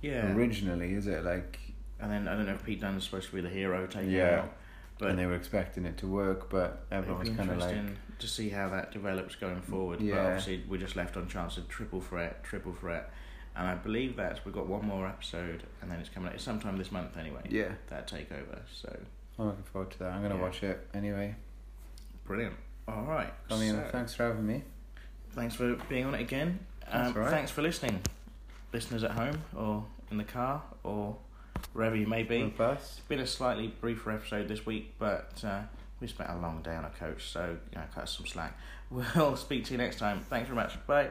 Yeah, 0.00 0.32
originally, 0.34 0.94
is 0.94 1.06
it? 1.08 1.24
Like, 1.24 1.58
and 2.00 2.10
then 2.10 2.28
I 2.28 2.36
don't 2.36 2.46
know 2.46 2.54
if 2.54 2.64
Pete 2.64 2.80
Dunne's 2.80 3.04
supposed 3.04 3.28
to 3.30 3.34
be 3.34 3.40
the 3.40 3.48
hero 3.48 3.86
taking 3.88 4.12
Yeah. 4.12 4.42
out, 4.42 4.52
but 4.98 5.10
and 5.10 5.18
they 5.18 5.26
were 5.26 5.34
expecting 5.34 5.84
it 5.84 5.98
to 5.98 6.06
work, 6.06 6.48
but 6.50 6.86
everyone 6.92 7.20
was 7.20 7.30
kind 7.30 7.50
of 7.50 7.58
like, 7.58 7.76
to 8.20 8.28
see 8.28 8.48
how 8.50 8.68
that 8.68 8.92
develops 8.92 9.34
going 9.34 9.60
forward. 9.62 9.98
But 9.98 10.04
Yeah. 10.04 10.26
obviously, 10.26 10.62
we're 10.68 10.78
just 10.80 10.94
left 10.94 11.16
on 11.16 11.26
chance 11.28 11.56
of 11.58 11.68
triple 11.68 12.00
threat, 12.00 12.44
triple 12.44 12.74
threat, 12.74 13.10
and 13.56 13.66
I 13.66 13.74
believe 13.74 14.16
that 14.16 14.40
we've 14.44 14.54
got 14.54 14.66
one 14.66 14.86
more 14.86 15.06
episode, 15.06 15.62
and 15.82 15.90
then 15.90 15.98
it's 16.00 16.08
coming 16.08 16.28
out 16.28 16.34
it's 16.34 16.44
sometime 16.44 16.76
this 16.76 16.90
month 16.92 17.16
anyway. 17.16 17.42
yeah, 17.48 17.72
That 17.88 18.08
takeover. 18.08 18.58
So 18.72 18.96
I'm 19.38 19.46
looking 19.46 19.64
forward 19.64 19.90
to 19.92 19.98
that. 20.00 20.12
I'm 20.12 20.22
gonna 20.22 20.36
Yeah. 20.36 20.40
watch 20.42 20.62
it 20.62 20.86
anyway. 20.94 21.34
brilliant. 22.24 22.54
All 22.86 23.02
right. 23.04 23.32
I 23.50 23.56
mean, 23.58 23.72
so, 23.74 23.88
thanks 23.92 24.14
for 24.14 24.24
having 24.24 24.46
me. 24.46 24.62
thanks 25.32 25.54
for 25.54 25.74
being 25.88 26.04
on 26.06 26.14
it 26.14 26.20
again. 26.20 26.60
That's 26.90 27.08
Um, 27.16 27.22
right. 27.22 27.30
Thanks 27.30 27.50
for 27.50 27.62
listening, 27.62 28.00
listeners 28.72 29.02
at 29.04 29.12
home 29.12 29.42
or 29.56 29.84
in 30.10 30.16
the 30.18 30.24
car 30.24 30.62
or 30.84 31.16
wherever 31.72 31.94
you 31.96 32.06
may 32.06 32.22
be. 32.22 32.52
It's 32.58 33.00
been 33.08 33.20
a 33.20 33.26
slightly 33.26 33.68
briefer 33.80 34.10
episode 34.12 34.48
this 34.48 34.64
week, 34.66 34.94
but 34.98 35.42
uh, 35.44 35.62
we 36.00 36.06
spent 36.06 36.30
a 36.30 36.36
long 36.36 36.62
day 36.62 36.74
on 36.74 36.84
a 36.84 36.90
coach, 36.90 37.28
so 37.30 37.56
you 37.72 37.78
know, 37.78 37.84
cut 37.94 38.04
us 38.04 38.16
some 38.16 38.26
slack. 38.26 38.56
We'll 38.90 39.36
speak 39.36 39.64
to 39.66 39.72
you 39.72 39.78
next 39.78 39.98
time. 40.00 40.20
Thanks 40.28 40.48
very 40.48 40.56
much. 40.56 40.84
Bye. 40.86 41.10